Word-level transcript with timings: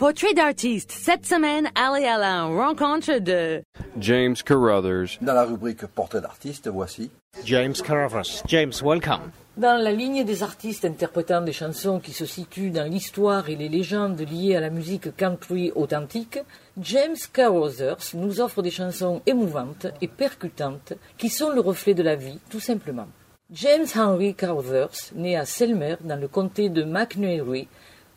Portrait 0.00 0.32
d'artiste. 0.32 0.92
Cette 0.92 1.26
semaine, 1.26 1.68
allez 1.74 2.06
à 2.06 2.16
la 2.16 2.44
rencontre 2.44 3.18
de 3.18 3.62
James 3.98 4.34
Carruthers. 4.34 5.18
Dans 5.20 5.34
la 5.34 5.44
rubrique 5.44 5.84
Portrait 5.88 6.22
d'artiste, 6.22 6.68
voici 6.68 7.10
James 7.44 7.74
Carruthers. 7.74 8.42
James, 8.46 8.72
welcome. 8.82 9.30
Dans 9.58 9.76
la 9.76 9.92
ligne 9.92 10.24
des 10.24 10.42
artistes 10.42 10.86
interprétant 10.86 11.42
des 11.42 11.52
chansons 11.52 12.00
qui 12.00 12.12
se 12.12 12.24
situent 12.24 12.70
dans 12.70 12.90
l'histoire 12.90 13.50
et 13.50 13.56
les 13.56 13.68
légendes 13.68 14.18
liées 14.22 14.56
à 14.56 14.60
la 14.60 14.70
musique 14.70 15.14
country 15.14 15.70
authentique, 15.74 16.38
James 16.80 17.20
Carruthers 17.30 18.14
nous 18.14 18.40
offre 18.40 18.62
des 18.62 18.70
chansons 18.70 19.20
émouvantes 19.26 19.86
et 20.00 20.08
percutantes 20.08 20.94
qui 21.18 21.28
sont 21.28 21.50
le 21.50 21.60
reflet 21.60 21.92
de 21.92 22.02
la 22.02 22.16
vie, 22.16 22.38
tout 22.48 22.58
simplement. 22.58 23.08
James 23.52 23.86
Henry 23.94 24.34
Carruthers, 24.34 25.12
né 25.14 25.36
à 25.36 25.44
Selmer 25.44 25.96
dans 26.00 26.18
le 26.18 26.26
comté 26.26 26.70
de 26.70 26.84
McNairy, 26.84 27.68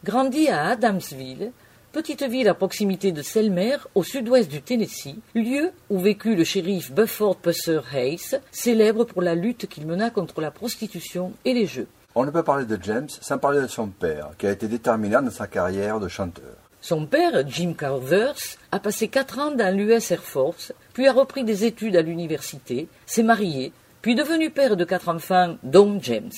grandit 0.06 0.48
à 0.48 0.68
Adamsville, 0.68 1.52
petite 1.94 2.24
ville 2.24 2.50
à 2.50 2.56
proximité 2.56 3.12
de 3.12 3.22
Selmer, 3.22 3.78
au 3.94 4.04
sud-ouest 4.04 4.50
du 4.50 4.64
Tennessee, 4.64 5.16
lieu 5.36 5.70
où 5.92 6.00
vécut 6.00 6.36
le 6.36 6.44
shérif 6.44 6.92
Bufford 6.92 7.38
Pusser 7.38 7.82
Hayes, 7.94 8.40
célèbre 8.52 9.04
pour 9.04 9.22
la 9.22 9.36
lutte 9.36 9.68
qu'il 9.68 9.86
mena 9.86 10.10
contre 10.10 10.42
la 10.42 10.50
prostitution 10.50 11.34
et 11.46 11.54
les 11.54 11.68
jeux. 11.68 11.88
On 12.16 12.26
ne 12.26 12.32
peut 12.32 12.42
parler 12.42 12.66
de 12.66 12.80
James 12.82 13.10
sans 13.22 13.38
parler 13.38 13.62
de 13.62 13.68
son 13.68 13.88
père, 13.88 14.32
qui 14.40 14.48
a 14.48 14.52
été 14.52 14.68
déterminant 14.68 15.22
dans 15.22 15.30
sa 15.30 15.46
carrière 15.46 16.00
de 16.00 16.08
chanteur. 16.08 16.56
Son 16.82 17.06
père, 17.06 17.48
Jim 17.48 17.76
Carruthers, 17.78 18.58
a 18.72 18.80
passé 18.80 19.08
quatre 19.08 19.38
ans 19.38 19.52
dans 19.52 19.74
l'US 19.76 20.12
Air 20.12 20.24
Force, 20.24 20.74
puis 20.94 21.08
a 21.08 21.14
repris 21.14 21.44
des 21.44 21.64
études 21.64 21.96
à 21.96 22.02
l'université, 22.02 22.88
s'est 23.06 23.22
marié, 23.22 23.72
puis 24.02 24.16
devenu 24.16 24.50
père 24.50 24.76
de 24.76 24.84
quatre 24.84 25.10
enfants, 25.10 25.58
dont 25.62 26.00
James. 26.02 26.32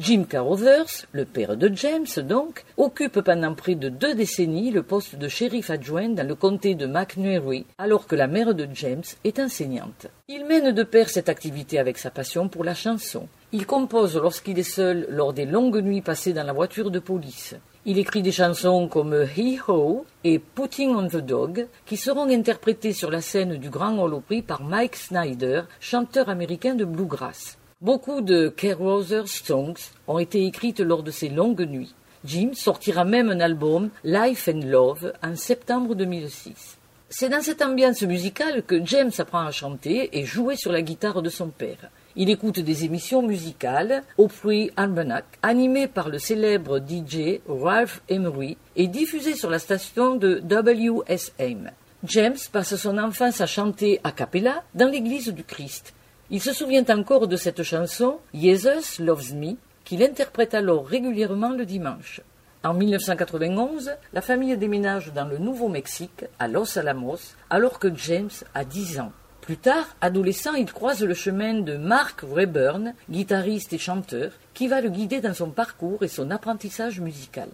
Jim 0.00 0.24
Carruthers, 0.24 1.04
le 1.12 1.26
père 1.26 1.58
de 1.58 1.70
James 1.74 2.06
donc, 2.26 2.64
occupe 2.78 3.20
pendant 3.20 3.54
près 3.54 3.74
de 3.74 3.90
deux 3.90 4.14
décennies 4.14 4.70
le 4.70 4.82
poste 4.82 5.16
de 5.16 5.28
shérif 5.28 5.68
adjoint 5.68 6.08
dans 6.08 6.26
le 6.26 6.34
comté 6.34 6.74
de 6.74 6.86
McNairy, 6.86 7.66
alors 7.76 8.06
que 8.06 8.16
la 8.16 8.26
mère 8.26 8.54
de 8.54 8.66
James 8.72 9.02
est 9.24 9.38
enseignante. 9.38 10.06
Il 10.26 10.46
mène 10.46 10.72
de 10.72 10.82
pair 10.84 11.10
cette 11.10 11.28
activité 11.28 11.78
avec 11.78 11.98
sa 11.98 12.10
passion 12.10 12.48
pour 12.48 12.64
la 12.64 12.72
chanson. 12.72 13.28
Il 13.52 13.66
compose 13.66 14.16
lorsqu'il 14.16 14.58
est 14.58 14.62
seul 14.62 15.06
lors 15.10 15.34
des 15.34 15.44
longues 15.44 15.82
nuits 15.82 16.00
passées 16.00 16.32
dans 16.32 16.46
la 16.46 16.54
voiture 16.54 16.90
de 16.90 16.98
police. 16.98 17.54
Il 17.84 17.98
écrit 17.98 18.22
des 18.22 18.32
chansons 18.32 18.88
comme 18.88 19.26
Hee 19.36 19.60
Ho 19.68 20.06
et 20.24 20.38
Putting 20.38 20.94
on 20.94 21.08
the 21.08 21.16
Dog, 21.16 21.66
qui 21.84 21.98
seront 21.98 22.30
interprétées 22.30 22.94
sur 22.94 23.10
la 23.10 23.20
scène 23.20 23.58
du 23.58 23.68
Grand 23.68 23.98
Ole 23.98 24.22
Prix 24.22 24.40
par 24.40 24.62
Mike 24.62 24.96
Snyder, 24.96 25.64
chanteur 25.78 26.30
américain 26.30 26.74
de 26.74 26.86
bluegrass. 26.86 27.58
Beaucoup 27.82 28.20
de 28.20 28.48
Carruthers 28.48 29.26
songs 29.26 29.72
ont 30.06 30.18
été 30.18 30.44
écrites 30.44 30.80
lors 30.80 31.02
de 31.02 31.10
ces 31.10 31.30
longues 31.30 31.66
nuits. 31.66 31.94
Jim 32.26 32.50
sortira 32.52 33.06
même 33.06 33.30
un 33.30 33.40
album, 33.40 33.88
Life 34.04 34.50
and 34.52 34.66
Love, 34.66 35.14
en 35.22 35.34
septembre 35.34 35.94
2006. 35.94 36.76
C'est 37.08 37.30
dans 37.30 37.40
cette 37.40 37.62
ambiance 37.62 38.02
musicale 38.02 38.64
que 38.64 38.84
James 38.84 39.12
apprend 39.16 39.46
à 39.46 39.50
chanter 39.50 40.10
et 40.12 40.26
jouer 40.26 40.56
sur 40.56 40.72
la 40.72 40.82
guitare 40.82 41.22
de 41.22 41.30
son 41.30 41.48
père. 41.48 41.88
Il 42.16 42.28
écoute 42.28 42.60
des 42.60 42.84
émissions 42.84 43.22
musicales, 43.22 44.02
Opry 44.18 44.70
Almanac, 44.76 45.24
animées 45.42 45.88
par 45.88 46.10
le 46.10 46.18
célèbre 46.18 46.80
DJ 46.80 47.40
Ralph 47.48 48.02
Emery 48.10 48.58
et 48.76 48.88
diffusées 48.88 49.36
sur 49.36 49.48
la 49.48 49.58
station 49.58 50.16
de 50.16 50.42
WSM. 50.50 51.70
James 52.04 52.36
passe 52.52 52.76
son 52.76 52.98
enfance 52.98 53.40
à 53.40 53.46
chanter 53.46 54.00
a 54.04 54.12
cappella 54.12 54.64
dans 54.74 54.90
l'église 54.90 55.28
du 55.28 55.44
Christ. 55.44 55.94
Il 56.32 56.40
se 56.40 56.52
souvient 56.52 56.84
encore 56.90 57.26
de 57.26 57.34
cette 57.34 57.64
chanson, 57.64 58.20
Jesus 58.32 59.02
Loves 59.02 59.34
Me, 59.34 59.56
qu'il 59.84 60.00
interprète 60.00 60.54
alors 60.54 60.86
régulièrement 60.86 61.50
le 61.50 61.66
dimanche. 61.66 62.20
En 62.62 62.72
1991, 62.72 63.90
la 64.12 64.20
famille 64.20 64.56
déménage 64.56 65.12
dans 65.12 65.24
le 65.24 65.38
Nouveau-Mexique, 65.38 66.26
à 66.38 66.46
Los 66.46 66.78
Alamos, 66.78 67.18
alors 67.50 67.80
que 67.80 67.92
James 67.96 68.30
a 68.54 68.64
10 68.64 69.00
ans. 69.00 69.10
Plus 69.40 69.56
tard, 69.56 69.96
adolescent, 70.00 70.54
il 70.54 70.72
croise 70.72 71.02
le 71.02 71.14
chemin 71.14 71.62
de 71.62 71.76
Mark 71.76 72.20
Rayburn, 72.22 72.94
guitariste 73.10 73.72
et 73.72 73.78
chanteur, 73.78 74.30
qui 74.54 74.68
va 74.68 74.80
le 74.80 74.90
guider 74.90 75.20
dans 75.20 75.34
son 75.34 75.50
parcours 75.50 76.04
et 76.04 76.08
son 76.08 76.30
apprentissage 76.30 77.00
musical. 77.00 77.48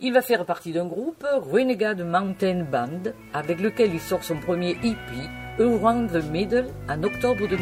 Il 0.00 0.12
va 0.12 0.22
faire 0.22 0.44
partie 0.44 0.72
d'un 0.72 0.86
groupe, 0.86 1.24
Renegade 1.52 2.02
Mountain 2.02 2.64
Band, 2.70 3.12
avec 3.32 3.60
lequel 3.60 3.94
il 3.94 4.00
sort 4.00 4.24
son 4.24 4.36
premier 4.38 4.72
EP, 4.82 4.96
Around 5.60 6.10
the 6.10 6.24
Middle, 6.30 6.66
en 6.88 7.02
octobre 7.04 7.46
2013. 7.46 7.60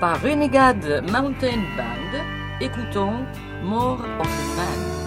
Par 0.00 0.20
Renegade 0.20 1.02
Mountain 1.10 1.62
Band, 1.76 2.60
écoutons 2.60 3.24
More 3.64 4.04
of 4.20 4.56
Man. 4.56 4.98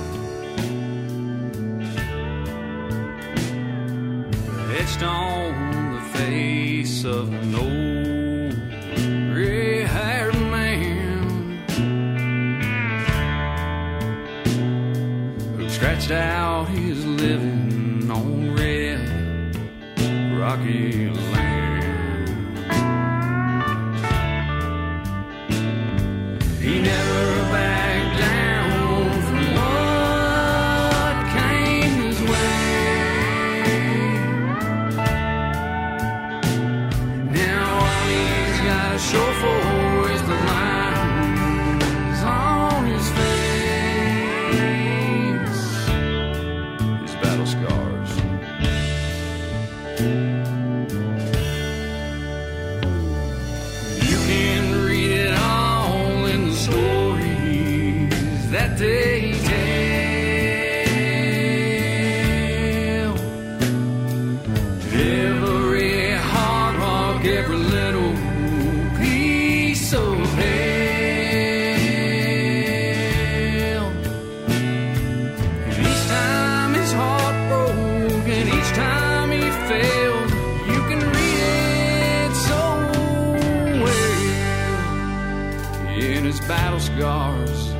Battle 86.51 86.81
scars. 86.81 87.70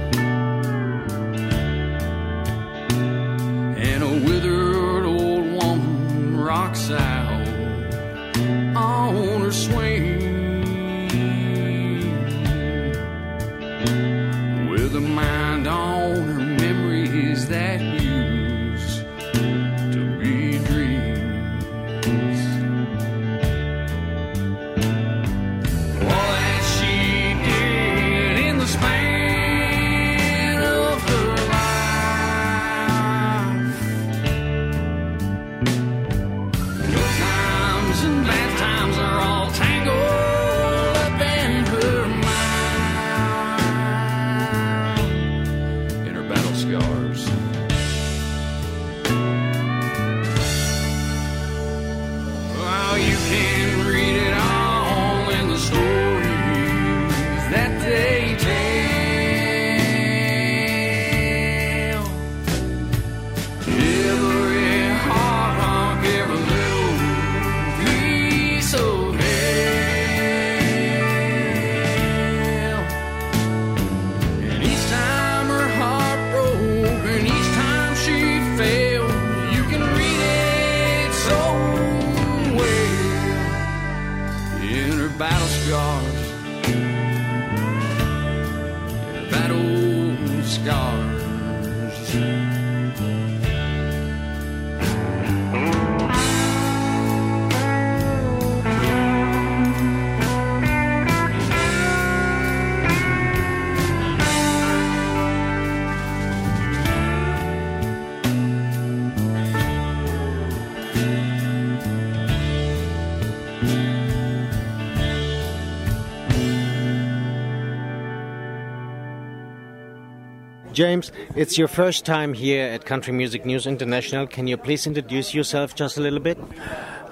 James, 120.81 121.11
it's 121.35 121.59
your 121.59 121.67
first 121.67 122.05
time 122.05 122.33
here 122.33 122.65
at 122.65 122.85
Country 122.85 123.13
Music 123.13 123.45
News 123.45 123.67
International. 123.67 124.25
Can 124.25 124.47
you 124.47 124.57
please 124.57 124.87
introduce 124.87 125.31
yourself 125.31 125.75
just 125.75 125.95
a 125.97 126.01
little 126.01 126.17
bit? 126.17 126.39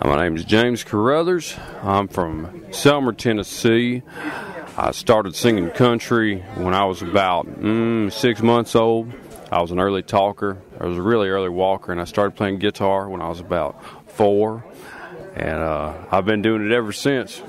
My 0.04 0.24
name 0.24 0.36
is 0.38 0.44
James 0.44 0.84
Carruthers. 0.84 1.56
I'm 1.84 2.08
from 2.08 2.48
Selmer, 2.72 3.16
Tennessee. 3.16 4.02
I 4.76 4.90
started 4.90 5.36
singing 5.36 5.70
country 5.70 6.40
when 6.56 6.74
I 6.74 6.86
was 6.86 7.04
about 7.04 7.46
mm, 7.46 8.12
six 8.12 8.42
months 8.42 8.76
old. 8.76 9.14
I 9.52 9.62
was 9.62 9.70
an 9.70 9.80
early 9.80 10.02
talker. 10.02 10.58
I 10.80 10.88
was 10.88 10.98
a 10.98 11.04
really 11.04 11.30
early 11.30 11.50
walker, 11.50 11.92
and 11.92 12.02
I 12.02 12.06
started 12.06 12.36
playing 12.36 12.58
guitar 12.58 13.08
when 13.08 13.22
I 13.22 13.30
was 13.30 13.40
about 13.40 14.10
four. 14.10 14.66
And 15.36 15.60
uh, 15.60 15.94
I've 16.10 16.26
been 16.26 16.42
doing 16.42 16.66
it 16.66 16.72
ever 16.72 16.92
since. 16.92 17.44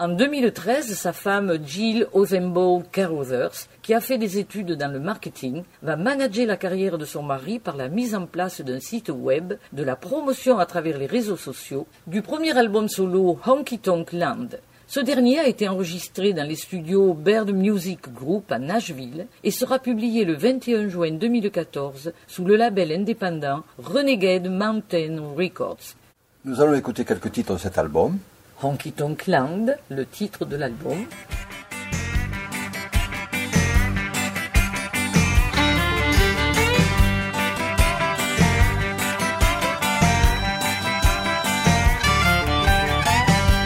En 0.00 0.08
2013, 0.08 0.92
sa 0.92 1.12
femme 1.12 1.56
Jill 1.64 2.08
Ozenbo 2.12 2.82
Carothers, 2.90 3.68
qui 3.80 3.94
a 3.94 4.00
fait 4.00 4.18
des 4.18 4.40
études 4.40 4.72
dans 4.72 4.92
le 4.92 4.98
marketing, 4.98 5.62
va 5.84 5.94
manager 5.94 6.48
la 6.48 6.56
carrière 6.56 6.98
de 6.98 7.04
son 7.04 7.22
mari 7.22 7.60
par 7.60 7.76
la 7.76 7.88
mise 7.88 8.16
en 8.16 8.26
place 8.26 8.60
d'un 8.60 8.80
site 8.80 9.08
web, 9.08 9.52
de 9.72 9.84
la 9.84 9.94
promotion 9.94 10.58
à 10.58 10.66
travers 10.66 10.98
les 10.98 11.06
réseaux 11.06 11.36
sociaux, 11.36 11.86
du 12.08 12.22
premier 12.22 12.58
album 12.58 12.88
solo 12.88 13.38
Honky 13.46 13.78
Tonk 13.78 14.12
Land. 14.12 14.48
Ce 14.88 14.98
dernier 14.98 15.38
a 15.38 15.46
été 15.46 15.68
enregistré 15.68 16.32
dans 16.32 16.42
les 16.42 16.56
studios 16.56 17.14
Bird 17.14 17.52
Music 17.52 18.12
Group 18.12 18.50
à 18.50 18.58
Nashville 18.58 19.28
et 19.44 19.52
sera 19.52 19.78
publié 19.78 20.24
le 20.24 20.34
21 20.34 20.88
juin 20.88 21.12
2014 21.12 22.12
sous 22.26 22.44
le 22.44 22.56
label 22.56 22.90
indépendant 22.90 23.62
Renegade 23.78 24.50
Mountain 24.50 25.22
Records. 25.36 25.94
Nous 26.44 26.60
allons 26.60 26.74
écouter 26.74 27.04
quelques 27.04 27.30
titres 27.30 27.52
de 27.52 27.58
cet 27.58 27.78
album. 27.78 28.18
Honky 28.64 28.92
Tonk 28.92 29.26
Land, 29.26 29.76
le 29.90 30.06
titre 30.06 30.46
de 30.46 30.56
l'album. 30.56 31.06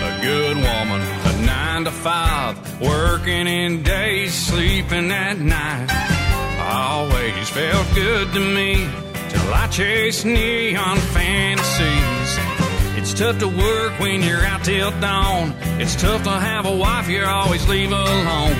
A 0.03 0.21
good 0.21 0.57
woman, 0.57 1.01
a 1.01 1.47
nine 1.47 1.85
to 1.85 1.93
five, 1.93 2.57
working 2.81 3.47
in 3.47 3.85
days, 3.85 4.35
sleeping 4.35 5.13
at 5.13 5.39
night. 5.39 5.89
Always 6.61 7.49
felt 7.51 7.87
good 7.95 8.33
to 8.33 8.41
me 8.41 8.89
till 9.29 9.55
I 9.55 9.69
chased 9.71 10.25
neon 10.25 10.97
fantasies. 11.15 12.28
It's 13.19 13.27
tough 13.27 13.41
to 13.41 13.49
work 13.49 13.99
when 13.99 14.23
you're 14.23 14.45
out 14.45 14.63
till 14.63 14.93
dawn. 15.01 15.53
It's 15.81 15.97
tough 15.97 16.23
to 16.23 16.31
have 16.31 16.67
a 16.67 16.77
wife 16.77 17.09
you 17.09 17.25
always 17.25 17.67
leave 17.69 17.91
alone. 17.91 18.55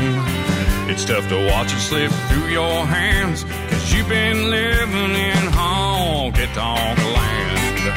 It's 0.91 1.05
tough 1.05 1.29
to 1.29 1.47
watch 1.47 1.73
it 1.73 1.79
slip 1.79 2.11
through 2.27 2.49
your 2.49 2.85
hands, 2.85 3.45
cause 3.45 3.95
you've 3.95 4.09
been 4.09 4.51
living 4.51 5.15
in 5.15 5.43
honky 5.55 6.53
tonk 6.59 6.99
land. 6.99 7.95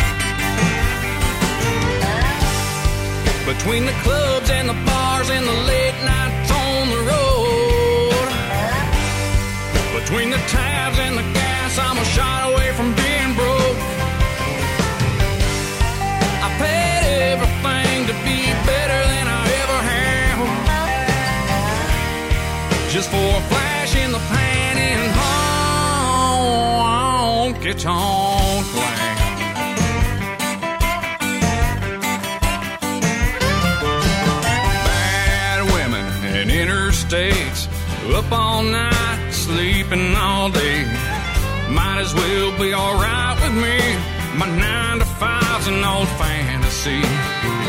Between 3.48 3.88
the 3.88 3.98
clubs 4.06 4.52
and 4.52 4.70
the 4.70 4.78
bars 4.86 5.32
and 5.32 5.44
the 5.44 5.58
late 5.66 5.98
nights 6.06 6.52
on 6.52 6.90
the 6.94 7.02
road. 7.10 8.30
Between 10.00 10.30
the 10.30 10.38
tabs 10.54 11.00
and 11.00 11.18
the 11.18 11.24
gas, 11.34 11.80
I'm 11.80 11.98
a 11.98 12.06
shot 12.06 12.54
away 12.54 12.72
from 12.74 13.01
For 23.10 23.18
a 23.18 23.42
flash 23.50 23.96
in 23.96 24.12
the 24.12 24.20
pan 24.20 24.78
and 24.78 25.12
honky 27.62 27.74
tonk 27.82 28.76
land. 28.76 29.20
bad 34.86 35.60
women 35.74 36.06
and 36.38 36.52
interstates. 36.52 37.68
Up 38.14 38.32
all 38.32 38.62
night, 38.62 39.32
sleeping 39.32 40.16
all 40.16 40.50
day. 40.52 40.86
Might 41.70 42.02
as 42.02 42.14
well 42.14 42.52
be 42.60 42.74
alright 42.74 43.36
with 43.42 43.56
me. 43.66 43.80
My 44.38 44.48
nine 44.48 45.00
to 45.00 45.06
five's 45.06 45.68
an 45.68 45.84
old 45.84 46.08
fantasy. 46.08 47.02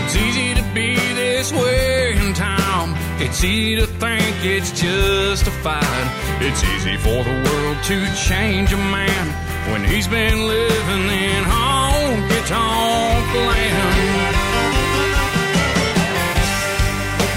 It's 0.05 0.15
easy 0.15 0.55
to 0.55 0.63
be 0.75 0.95
this 1.15 1.53
way 1.53 2.13
in 2.19 2.35
time. 2.35 2.95
It's 3.21 3.43
easy 3.45 3.77
to 3.77 3.92
think 4.03 4.45
it's 4.45 4.73
justified. 4.73 6.07
It's 6.43 6.65
easy 6.75 6.97
for 6.97 7.23
the 7.23 7.37
world 7.47 7.79
to 7.91 7.99
change 8.29 8.73
a 8.73 8.77
man 8.99 9.27
when 9.71 9.85
he's 9.85 10.09
been 10.09 10.39
living 10.49 11.07
in 11.07 11.43
honky 11.55 12.41
tonk 12.51 13.29
land. 13.51 14.35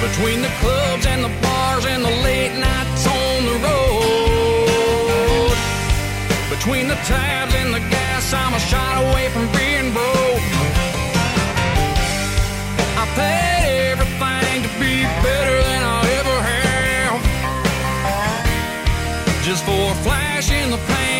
Between 0.08 0.42
the 0.42 0.54
clubs 0.62 1.06
and 1.06 1.22
the 1.24 1.34
bars 1.46 1.86
and 1.86 2.04
the 2.04 2.16
late 2.26 2.56
nights 2.58 3.06
on 3.22 3.38
the 3.50 3.58
road. 3.68 4.66
Between 6.50 6.88
the 6.88 7.00
tabs 7.06 7.54
and 7.62 7.76
the 7.76 7.84
gas, 7.94 8.34
I'm 8.34 8.54
a 8.56 8.60
shot 8.72 8.96
away 9.06 9.30
from 9.30 9.46
being 9.60 9.94
broke. 9.94 10.46
I 13.02 13.06
paid 13.20 13.92
everything 13.92 14.64
to 14.66 14.70
be 14.80 15.04
better 15.22 15.75
Just 19.46 19.64
for 19.64 19.92
a 19.92 19.96
flash 20.04 20.50
in 20.50 20.72
the 20.72 20.78
pan 20.78 21.15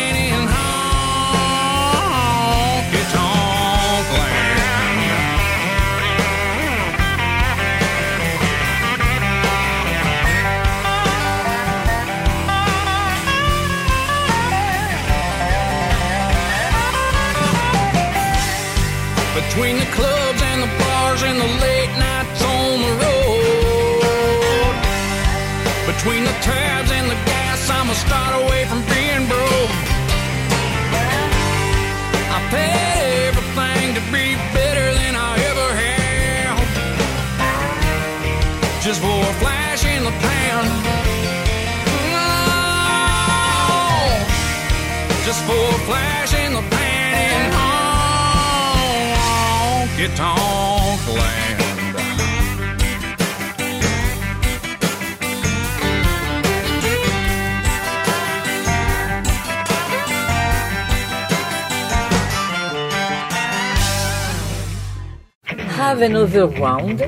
Have 65.86 66.02
another 66.02 66.48
round. 66.48 66.98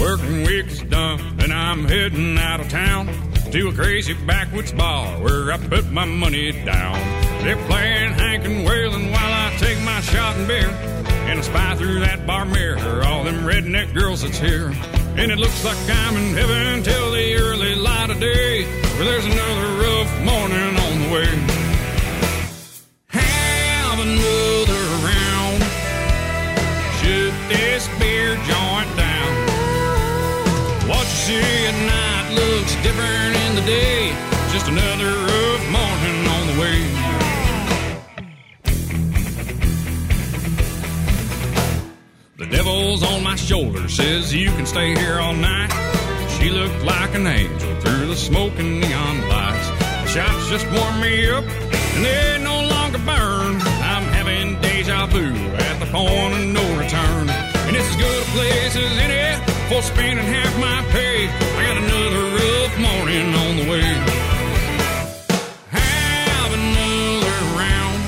Working 0.00 0.42
week 0.44 0.68
is 0.68 0.80
done, 0.84 1.20
and 1.40 1.52
I'm 1.52 1.84
heading 1.84 2.38
out 2.38 2.60
of 2.60 2.70
town 2.70 3.08
to 3.52 3.68
a 3.68 3.74
crazy 3.74 4.14
backwoods 4.14 4.72
bar 4.72 5.20
where 5.22 5.52
I 5.52 5.58
put 5.58 5.92
my 5.92 6.06
money 6.06 6.52
down. 6.64 6.94
They're 7.44 7.62
playing 7.66 8.14
Hank 8.14 8.46
and 8.46 8.66
Waylon 8.66 9.12
while 9.12 9.32
I 9.34 9.54
take 9.58 9.78
my 9.82 10.00
shot 10.00 10.38
and 10.38 10.48
beer. 10.48 10.70
And 11.28 11.38
I 11.38 11.42
spy 11.42 11.74
through 11.74 12.00
that 12.00 12.26
bar 12.26 12.46
mirror 12.46 13.04
all 13.04 13.24
them 13.24 13.44
redneck 13.44 13.92
girls 13.92 14.22
that's 14.22 14.38
here. 14.38 14.72
And 15.18 15.30
it 15.30 15.38
looks 15.38 15.62
like 15.66 15.76
I'm 15.86 16.16
in 16.16 16.34
heaven 16.34 16.82
till 16.82 17.10
the 17.10 17.34
early 17.34 17.74
light 17.74 18.08
of 18.08 18.18
day. 18.18 18.64
Where 18.64 19.04
there's 19.04 19.26
another 19.26 19.82
rough 19.82 20.24
morning 20.24 20.76
on 20.78 21.00
the 21.02 21.14
way. 21.14 21.49
Different 32.82 33.36
in 33.36 33.54
the 33.56 33.62
day. 33.62 34.12
Just 34.52 34.68
another 34.68 35.10
rough 35.28 35.64
morning 35.70 36.26
on 36.26 36.46
the 36.50 36.56
way. 36.60 36.80
The 42.38 42.46
devil's 42.46 43.02
on 43.02 43.22
my 43.22 43.36
shoulder, 43.36 43.88
says 43.88 44.32
you 44.34 44.48
can 44.50 44.66
stay 44.66 44.94
here 44.94 45.18
all 45.20 45.34
night. 45.34 45.70
She 46.38 46.50
looked 46.50 46.82
like 46.84 47.14
an 47.14 47.26
angel 47.26 47.74
through 47.80 48.06
the 48.06 48.16
smoking 48.16 48.80
neon 48.80 49.28
lights. 49.28 49.68
The 49.68 50.06
shots 50.06 50.48
just 50.48 50.66
warm 50.72 51.00
me 51.00 51.28
up, 51.30 51.44
and 51.44 52.04
they 52.04 52.40
no 52.42 52.66
longer 52.66 52.98
burn. 52.98 53.60
I'm 53.92 54.04
having 54.16 54.58
deja 54.62 55.06
vu 55.06 55.26
at 55.68 55.78
the 55.80 55.86
point 55.86 56.34
of 56.34 56.46
no 56.46 56.64
return. 56.78 57.28
And 57.28 57.76
it's 57.76 57.88
as 57.88 57.96
good 57.96 58.22
a 58.22 58.26
place 58.32 58.76
as 58.76 58.98
any 58.98 59.20
for 59.68 59.82
spending 59.82 60.24
half 60.24 60.58
my 60.58 60.82
pay. 60.90 61.49
Rough 62.70 62.80
morning 62.80 63.34
on 63.34 63.56
the 63.56 63.70
way. 63.70 63.80
Have 65.70 66.52
another 66.52 67.38
round. 67.58 68.00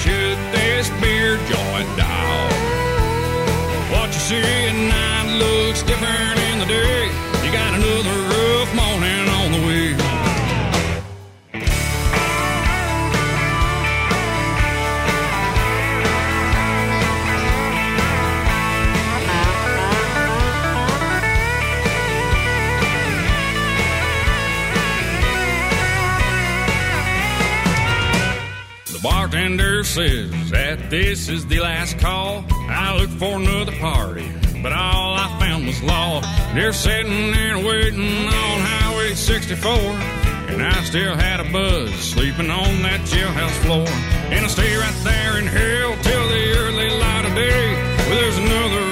Shoot 0.00 0.38
this 0.52 0.88
beer 1.00 1.36
joint 1.36 1.96
down. 1.96 2.50
What 3.92 4.08
you 4.08 4.20
see 4.20 4.42
at 4.42 4.74
night 4.74 5.38
looks 5.38 5.82
different 5.82 6.43
says 29.94 30.50
that 30.50 30.90
this 30.90 31.28
is 31.28 31.46
the 31.46 31.60
last 31.60 32.00
call. 32.00 32.44
I 32.50 32.98
looked 32.98 33.12
for 33.12 33.36
another 33.36 33.70
party, 33.78 34.28
but 34.60 34.72
all 34.72 35.14
I 35.14 35.28
found 35.38 35.68
was 35.68 35.80
law. 35.84 36.20
They're 36.52 36.72
sitting 36.72 37.30
there 37.30 37.58
waiting 37.58 38.26
on 38.26 38.56
Highway 38.58 39.14
64. 39.14 39.70
And 40.50 40.60
I 40.60 40.82
still 40.82 41.14
had 41.14 41.38
a 41.38 41.44
buzz 41.52 41.94
sleeping 41.94 42.50
on 42.50 42.82
that 42.82 43.02
jailhouse 43.06 43.54
floor. 43.62 43.86
And 44.34 44.44
I 44.44 44.48
stay 44.48 44.74
right 44.74 45.00
there 45.04 45.38
in 45.38 45.46
hell 45.46 45.94
till 46.02 46.26
the 46.26 46.58
early 46.58 46.90
light 46.90 47.26
of 47.26 47.34
day. 47.36 47.72
Well, 48.08 48.18
there's 48.18 48.38
another 48.38 48.83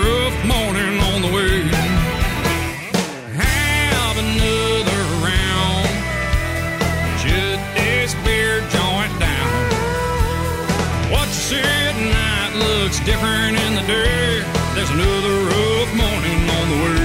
night 12.92 12.98
looks 12.98 13.06
different 13.06 13.56
in 13.56 13.74
the 13.74 13.82
day. 13.86 14.44
There's 14.74 14.90
another 14.90 15.44
rough 15.44 15.94
morning 15.94 16.50
on 16.50 16.68
the 16.68 16.76
way. 16.84 16.98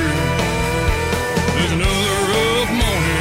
There's 1.55 1.71
another 1.71 2.15
rough 2.31 2.71
morning. 2.71 3.17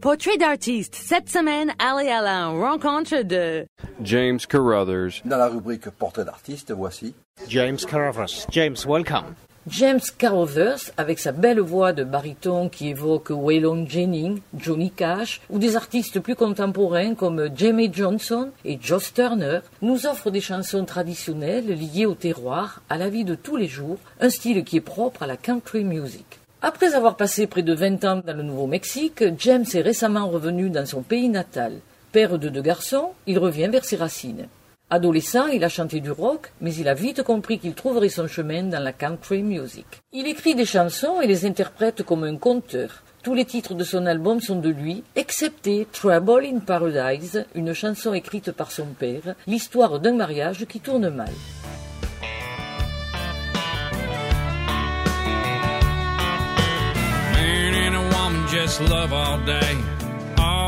Portrait 0.00 0.38
d'artiste. 0.38 0.94
Cette 0.94 1.28
semaine, 1.28 1.72
allez 1.78 2.08
à 2.08 2.22
la 2.22 2.48
rencontre 2.48 3.22
de 3.22 3.66
James 4.02 4.40
Carruthers. 4.48 5.20
Dans 5.24 5.36
la 5.36 5.48
rubrique 5.48 5.90
Portrait 5.90 6.24
d'artiste, 6.24 6.72
voici. 6.72 7.14
James 7.48 7.78
Carruthers. 7.86 8.46
James, 8.50 8.86
welcome. 8.86 9.36
James 9.66 10.00
Carruthers, 10.16 10.90
avec 10.96 11.18
sa 11.18 11.32
belle 11.32 11.60
voix 11.60 11.92
de 11.92 12.02
baryton 12.02 12.70
qui 12.70 12.88
évoque 12.88 13.28
Waylon 13.28 13.86
Jennings, 13.86 14.40
Johnny 14.58 14.90
Cash 14.90 15.42
ou 15.50 15.58
des 15.58 15.76
artistes 15.76 16.18
plus 16.18 16.34
contemporains 16.34 17.14
comme 17.14 17.50
Jamie 17.54 17.92
Johnson 17.92 18.48
et 18.64 18.78
Joss 18.80 19.12
Turner, 19.12 19.60
nous 19.82 20.06
offre 20.06 20.30
des 20.30 20.40
chansons 20.40 20.86
traditionnelles 20.86 21.66
liées 21.66 22.06
au 22.06 22.14
terroir, 22.14 22.80
à 22.88 22.96
la 22.96 23.10
vie 23.10 23.24
de 23.24 23.34
tous 23.34 23.56
les 23.56 23.68
jours, 23.68 23.98
un 24.20 24.30
style 24.30 24.64
qui 24.64 24.78
est 24.78 24.80
propre 24.80 25.24
à 25.24 25.26
la 25.26 25.36
country 25.36 25.84
music. 25.84 26.38
Après 26.62 26.94
avoir 26.94 27.16
passé 27.16 27.46
près 27.46 27.62
de 27.62 27.74
20 27.74 28.04
ans 28.06 28.22
dans 28.26 28.36
le 28.36 28.42
Nouveau-Mexique, 28.42 29.24
James 29.38 29.66
est 29.74 29.82
récemment 29.82 30.28
revenu 30.28 30.70
dans 30.70 30.86
son 30.86 31.02
pays 31.02 31.28
natal. 31.28 31.74
Père 32.12 32.38
de 32.38 32.48
deux 32.48 32.62
garçons, 32.62 33.10
il 33.26 33.38
revient 33.38 33.68
vers 33.70 33.84
ses 33.84 33.96
racines. 33.96 34.48
Adolescent, 34.92 35.46
il 35.46 35.62
a 35.62 35.68
chanté 35.68 36.00
du 36.00 36.10
rock, 36.10 36.50
mais 36.60 36.74
il 36.74 36.88
a 36.88 36.94
vite 36.94 37.22
compris 37.22 37.60
qu'il 37.60 37.74
trouverait 37.74 38.08
son 38.08 38.26
chemin 38.26 38.64
dans 38.64 38.82
la 38.82 38.92
country 38.92 39.44
music. 39.44 39.86
Il 40.12 40.26
écrit 40.26 40.56
des 40.56 40.64
chansons 40.64 41.20
et 41.20 41.28
les 41.28 41.46
interprète 41.46 42.02
comme 42.02 42.24
un 42.24 42.36
conteur. 42.36 43.04
Tous 43.22 43.34
les 43.34 43.44
titres 43.44 43.74
de 43.74 43.84
son 43.84 44.04
album 44.06 44.40
sont 44.40 44.58
de 44.58 44.68
lui, 44.68 45.04
excepté 45.14 45.86
Trouble 45.92 46.44
in 46.44 46.58
Paradise, 46.58 47.44
une 47.54 47.72
chanson 47.72 48.14
écrite 48.14 48.50
par 48.50 48.72
son 48.72 48.86
père, 48.86 49.36
l'histoire 49.46 50.00
d'un 50.00 50.14
mariage 50.14 50.64
qui 50.64 50.80
tourne 50.80 51.08
mal. 51.08 51.30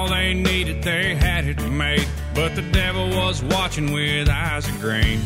All 0.03 0.09
they 0.09 0.35
needed, 0.35 0.83
they 0.83 1.15
had 1.15 1.47
it 1.47 1.63
made. 1.71 2.09
But 2.35 2.57
the 2.57 2.63
devil 2.63 3.09
was 3.11 3.41
watching 3.41 3.93
with 3.93 4.29
eyes 4.29 4.67
of 4.67 4.81
green. 4.81 5.21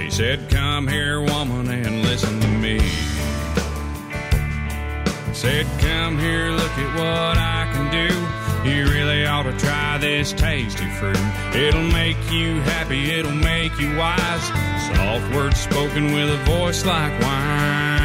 He 0.00 0.10
said, 0.10 0.48
Come 0.48 0.88
here, 0.88 1.20
woman, 1.20 1.68
and 1.68 2.00
listen 2.04 2.40
to 2.40 2.48
me. 2.48 2.78
Said, 5.34 5.66
Come 5.78 6.18
here, 6.18 6.50
look 6.52 6.72
at 6.78 6.94
what 6.96 7.36
I 7.36 7.68
can 7.70 7.92
do. 7.92 8.70
You 8.70 8.84
really 8.94 9.26
ought 9.26 9.42
to 9.42 9.52
try 9.58 9.98
this 9.98 10.32
tasty 10.32 10.88
fruit. 10.92 11.20
It'll 11.54 11.82
make 11.82 12.16
you 12.32 12.62
happy, 12.62 13.10
it'll 13.10 13.30
make 13.30 13.78
you 13.78 13.94
wise. 13.94 14.46
Soft 14.96 15.34
words 15.34 15.60
spoken 15.60 16.14
with 16.14 16.30
a 16.30 16.42
voice 16.44 16.86
like 16.86 17.12
wine. 17.20 17.97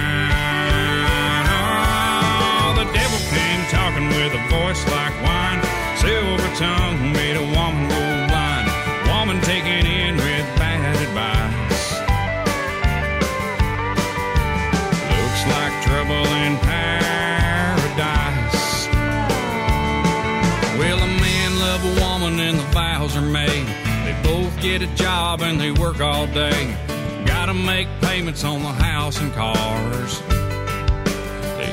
Talking 3.74 4.08
with 4.08 4.34
a 4.34 4.44
voice 4.50 4.84
like 4.88 5.15
wine. 5.24 5.62
Silver 5.98 6.50
tongue 6.56 7.12
made 7.12 7.36
a 7.36 7.48
woman 7.58 7.89
go 7.89 8.03
blind. 8.30 8.68
Woman 9.10 9.42
taken 9.42 9.86
in 9.86 10.15
with 10.15 10.46
bad 10.62 10.96
advice. 11.08 11.86
Looks 15.13 15.44
like 15.56 15.74
trouble 15.88 16.25
in 16.44 16.53
paradise. 16.70 18.68
Well, 20.80 21.00
a 21.10 21.12
man 21.27 21.51
love 21.60 21.82
a 21.92 21.94
woman 22.06 22.39
and 22.39 22.60
the 22.60 22.70
vows 22.77 23.18
are 23.18 23.30
made. 23.42 23.68
They 24.06 24.15
both 24.24 24.53
get 24.62 24.84
a 24.84 24.88
job 24.96 25.42
and 25.42 25.60
they 25.60 25.72
work 25.72 26.00
all 26.00 26.27
day. 26.27 26.77
Gotta 27.25 27.56
make 27.56 27.88
payments 28.01 28.44
on 28.44 28.62
the 28.62 28.75
house 28.89 29.20
and 29.20 29.34
cars. 29.34 30.22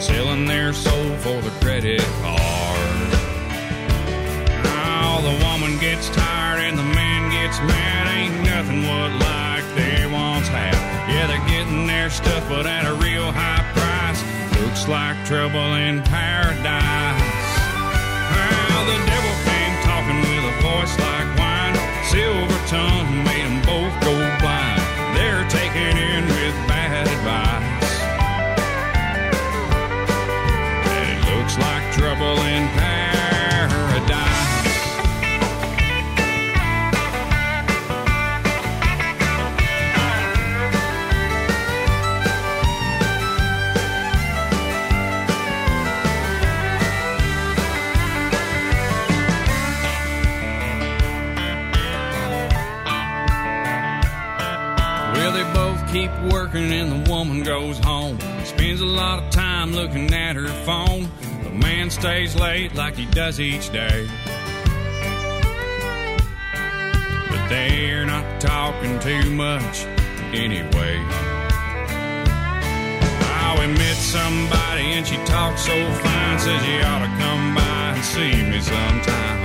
Selling 0.01 0.47
their 0.47 0.73
soul 0.73 1.15
for 1.19 1.41
the 1.43 1.51
credit 1.61 2.01
card. 2.23 3.11
Now 4.65 5.21
the 5.21 5.45
woman 5.45 5.79
gets 5.79 6.09
tired 6.09 6.61
and 6.61 6.79
the 6.79 6.83
man 6.83 7.31
gets 7.31 7.59
mad. 7.61 8.09
Ain't 8.17 8.43
nothing 8.43 8.83
what 8.89 9.13
like 9.21 9.65
they 9.77 10.07
once 10.11 10.49
had. 10.49 10.75
Yeah, 11.13 11.27
they're 11.27 11.49
getting 11.49 11.87
their 11.87 12.09
stuff, 12.09 12.49
but 12.49 12.67
at 12.67 12.87
a 12.87 12.95
real 12.95 13.31
high 13.31 13.63
price. 13.77 14.25
Looks 14.63 14.89
like 14.89 15.23
trouble 15.27 15.75
in 15.75 16.03
paradise. 16.03 17.21
Well, 18.33 18.85
the 18.87 18.99
devil 19.05 19.30
stays 62.01 62.35
late 62.35 62.75
like 62.75 62.97
he 62.97 63.05
does 63.05 63.39
each 63.39 63.71
day. 63.71 64.09
But 67.29 67.49
they're 67.51 68.07
not 68.07 68.41
talking 68.41 68.99
too 69.01 69.31
much 69.33 69.85
anyway. 70.33 70.97
Oh, 73.43 73.57
we 73.61 73.67
met 73.67 73.97
somebody 73.97 74.97
and 74.97 75.07
she 75.07 75.17
talks 75.27 75.67
so 75.67 75.77
fine. 76.01 76.39
Says 76.39 76.65
you 76.67 76.81
ought 76.81 77.05
to 77.05 77.13
come 77.21 77.55
by 77.55 77.93
and 77.93 78.03
see 78.03 78.49
me 78.49 78.61
sometime. 78.63 79.41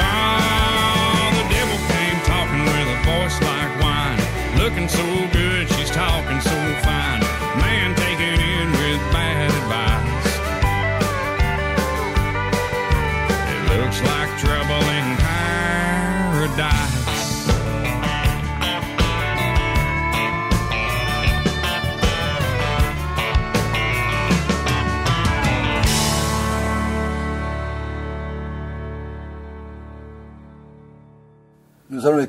Oh, 0.00 1.28
the 1.40 1.46
devil 1.52 1.78
came 1.92 2.18
talking 2.24 2.64
with 2.64 2.88
a 2.88 2.98
voice 3.04 3.38
like 3.42 3.72
wine. 3.84 4.20
Looking 4.56 4.88
so 4.88 5.04
good, 5.30 5.68
she's 5.74 5.90
talking 5.90 6.40
so 6.40 6.63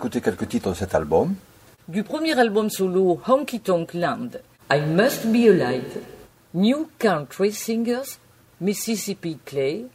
écouter 0.06 0.22
quelques 0.22 0.48
titres 0.48 0.70
de 0.70 0.76
cet 0.76 0.94
album. 0.94 1.34
Du 1.88 2.04
premier 2.04 2.38
album 2.38 2.70
solo 2.70 3.20
Honky 3.28 3.60
Tonk 3.60 3.96
Land, 3.96 4.40
I 4.72 4.80
Must 4.80 5.26
Be 5.32 5.48
Alive, 5.50 6.00
New 6.54 6.90
Country 7.00 7.52
Singers, 7.52 8.20
Mississippi 8.62 9.40
Clay, 9.44 9.88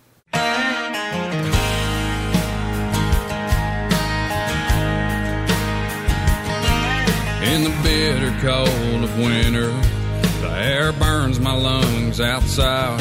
In 7.43 7.65
the 7.65 7.73
bitter 7.85 8.33
cold 8.43 9.05
of 9.05 9.17
winter, 9.17 9.71
the 10.43 10.51
air 10.51 10.93
burns 10.93 11.39
my 11.39 11.55
lungs 11.55 12.21
outside. 12.21 13.01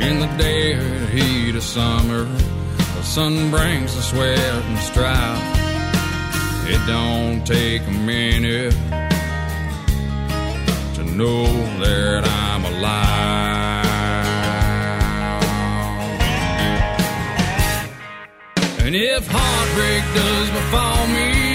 In 0.00 0.18
the 0.18 0.26
dead 0.36 1.10
heat 1.10 1.54
of 1.54 1.62
summer, 1.62 2.24
the 2.76 3.02
sun 3.04 3.52
brings 3.52 3.94
the 3.94 4.02
sweat 4.02 4.38
and 4.38 4.78
strife. 4.78 5.53
It 6.66 6.80
don't 6.86 7.46
take 7.46 7.82
a 7.86 7.90
minute 7.90 8.72
to 10.94 11.04
know 11.04 11.44
that 11.80 12.24
I'm 12.24 12.64
alive. 12.64 13.84
And 18.80 18.94
if 18.94 19.26
heartbreak 19.26 20.04
does 20.14 20.50
befall 20.50 21.06
me, 21.08 21.53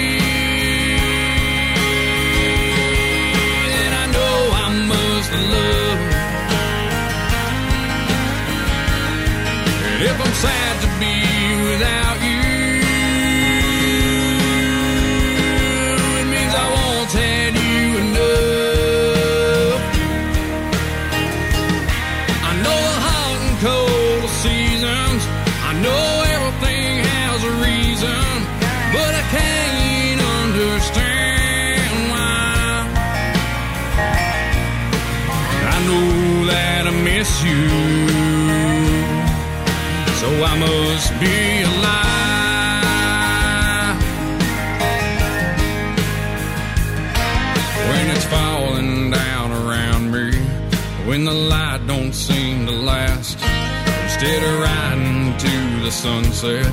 sunset, 56.00 56.66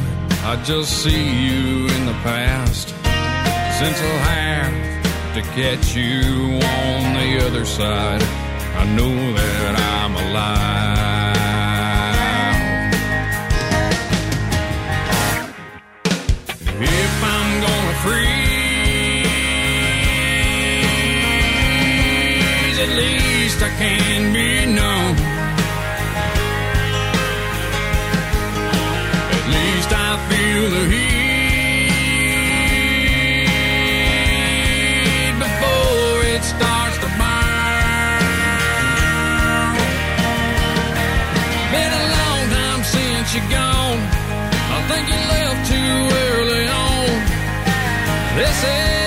I 0.45 0.55
just 0.63 1.03
see 1.03 1.25
you 1.47 1.87
in 1.95 2.05
the 2.05 2.17
past. 2.23 2.87
Since 3.77 3.99
I'll 4.01 4.19
have 4.31 4.73
to 5.35 5.41
catch 5.51 5.93
you 5.93 6.61
on 6.63 7.13
the 7.19 7.45
other 7.45 7.65
side, 7.65 8.23
I 8.81 8.85
know 8.95 9.33
that 9.33 9.75
I'm 9.95 10.15
alive. 10.15 11.35
If 16.79 17.23
I'm 17.35 17.49
gonna 17.65 17.95
freeze, 18.05 18.37
at 22.79 22.91
least 22.95 23.59
I 23.61 23.69
can 23.77 24.21
be 24.31 24.49
known. 24.73 25.46
Feel 30.29 30.65
the 30.75 30.83
heat 30.93 31.87
before 35.45 36.17
it 36.33 36.43
starts 36.53 36.97
to 37.03 37.09
burn. 37.19 38.27
Been 41.73 41.93
a 42.03 42.05
long 42.17 42.41
time 42.57 42.81
since 42.95 43.27
you're 43.35 43.51
gone. 43.59 44.01
I 44.75 44.77
think 44.89 45.03
you 45.11 45.19
left 45.33 45.61
too 45.71 45.95
early 46.27 46.65
on. 46.67 47.09
This 48.37 48.59
everything 48.63 49.06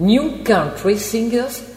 New 0.00 0.42
Country 0.44 0.96
Singers, 0.96 1.76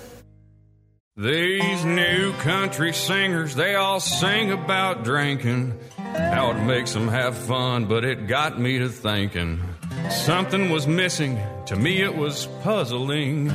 These 1.17 1.83
new 1.83 2.31
country 2.35 2.93
singers, 2.93 3.53
they 3.53 3.75
all 3.75 3.99
sing 3.99 4.49
about 4.53 5.03
drinking, 5.03 5.77
how 5.97 6.51
it 6.51 6.63
makes 6.63 6.93
them 6.93 7.09
have 7.09 7.37
fun, 7.37 7.83
but 7.83 8.05
it 8.05 8.27
got 8.27 8.57
me 8.57 8.79
to 8.79 8.87
thinking. 8.87 9.61
Something 10.09 10.69
was 10.69 10.87
missing, 10.87 11.37
to 11.65 11.75
me 11.75 12.01
it 12.01 12.15
was 12.15 12.47
puzzling. 12.61 13.49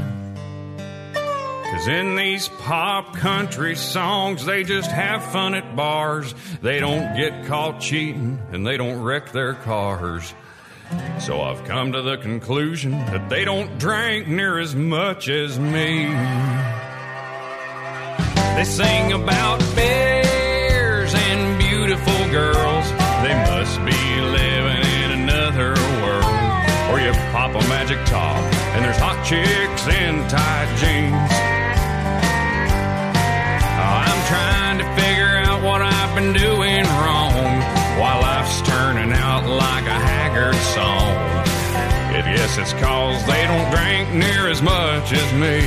Cause 1.14 1.88
in 1.88 2.16
these 2.16 2.48
pop 2.60 3.16
country 3.16 3.74
songs, 3.74 4.44
they 4.44 4.64
just 4.64 4.90
have 4.90 5.24
fun 5.32 5.54
at 5.54 5.76
bars. 5.76 6.34
They 6.60 6.78
don't 6.78 7.16
get 7.16 7.46
caught 7.46 7.80
cheating 7.80 8.38
and 8.52 8.66
they 8.66 8.76
don't 8.76 9.00
wreck 9.00 9.32
their 9.32 9.54
cars. 9.54 10.34
So 11.20 11.42
I've 11.42 11.64
come 11.64 11.92
to 11.92 12.02
the 12.02 12.16
conclusion 12.16 12.92
that 12.92 13.28
they 13.28 13.44
don't 13.44 13.78
drink 13.78 14.28
near 14.28 14.58
as 14.58 14.74
much 14.74 15.28
as 15.28 15.58
me. 15.58 16.06
They 18.56 18.64
sing 18.64 19.12
about 19.12 19.60
bears 19.76 21.12
and 21.14 21.58
beautiful 21.58 22.30
girls. 22.30 22.90
They 23.22 23.34
must 23.50 23.78
be 23.84 24.00
living 24.20 24.82
in 25.02 25.10
another 25.22 25.74
world. 26.00 26.24
Or 26.90 26.98
you 26.98 27.12
pop 27.32 27.50
a 27.54 27.68
magic 27.68 27.98
top 28.06 28.38
and 28.74 28.84
there's 28.84 28.96
hot 28.96 29.22
chicks 29.24 29.86
in 29.86 30.26
tight 30.28 30.68
jeans. 30.80 31.32
I'm 33.78 34.20
trying 34.26 34.78
to 34.78 34.84
figure 35.00 35.36
out 35.44 35.62
what 35.62 35.82
I've 35.82 36.14
been 36.14 36.32
doing 36.32 36.84
wrong. 36.84 37.60
Why 38.00 38.18
life's 38.20 38.62
turning 38.62 39.12
out 39.12 39.46
like 39.46 39.84
a 39.86 39.90
hat 39.90 40.17
haggard 40.38 40.54
song. 40.74 41.16
I 42.14 42.22
guess 42.22 42.58
it's 42.58 42.72
cause 42.74 43.24
they 43.26 43.44
don't 43.46 43.70
drink 43.74 44.12
near 44.14 44.48
as 44.48 44.62
much 44.62 45.12
as 45.12 45.32
me. 45.34 45.60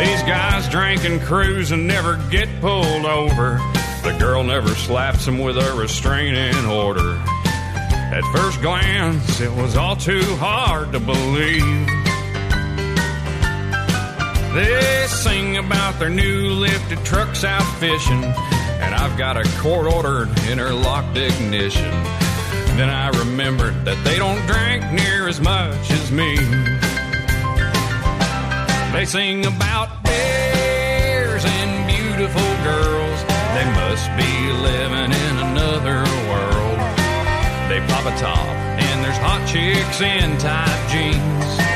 These 0.00 0.22
guys 0.22 0.68
drink 0.68 1.04
and 1.04 1.20
cruise 1.20 1.72
and 1.72 1.86
never 1.86 2.16
get 2.30 2.48
pulled 2.60 3.04
over. 3.04 3.58
The 4.02 4.16
girl 4.18 4.42
never 4.42 4.68
slaps 4.70 5.26
them 5.26 5.38
with 5.38 5.58
a 5.58 5.74
restraining 5.74 6.64
order. 6.66 7.16
At 8.12 8.24
first 8.34 8.60
glance, 8.62 9.40
it 9.40 9.52
was 9.52 9.76
all 9.76 9.96
too 9.96 10.24
hard 10.36 10.92
to 10.92 11.00
believe. 11.00 11.86
They 14.54 15.06
sing 15.08 15.58
about 15.58 15.98
their 15.98 16.10
new 16.10 16.48
lifted 16.50 17.04
trucks 17.04 17.44
out 17.44 17.62
fishing, 17.78 18.24
and 18.24 18.59
I've 19.00 19.16
got 19.16 19.38
a 19.38 19.44
court 19.62 19.86
ordered 19.86 20.28
interlocked 20.46 21.16
ignition. 21.16 21.90
Then 22.76 22.90
I 22.90 23.08
remembered 23.08 23.82
that 23.86 23.96
they 24.04 24.18
don't 24.18 24.44
drink 24.44 24.84
near 24.92 25.26
as 25.26 25.40
much 25.40 25.90
as 25.90 26.12
me. 26.12 26.36
They 28.92 29.06
sing 29.06 29.46
about 29.46 30.04
bears 30.04 31.44
and 31.46 31.72
beautiful 31.88 32.50
girls. 32.60 33.18
They 33.56 33.64
must 33.72 34.04
be 34.20 34.32
living 34.68 35.16
in 35.16 35.34
another 35.48 36.04
world. 36.28 36.78
They 37.72 37.80
pop 37.88 38.04
a 38.04 38.14
top, 38.20 38.52
and 38.84 39.02
there's 39.02 39.16
hot 39.16 39.40
chicks 39.48 40.02
in 40.02 40.36
tight 40.36 40.76
jeans. 40.92 41.69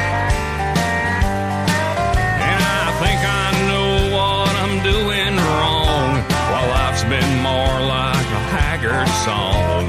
A 8.93 9.07
song. 9.25 9.85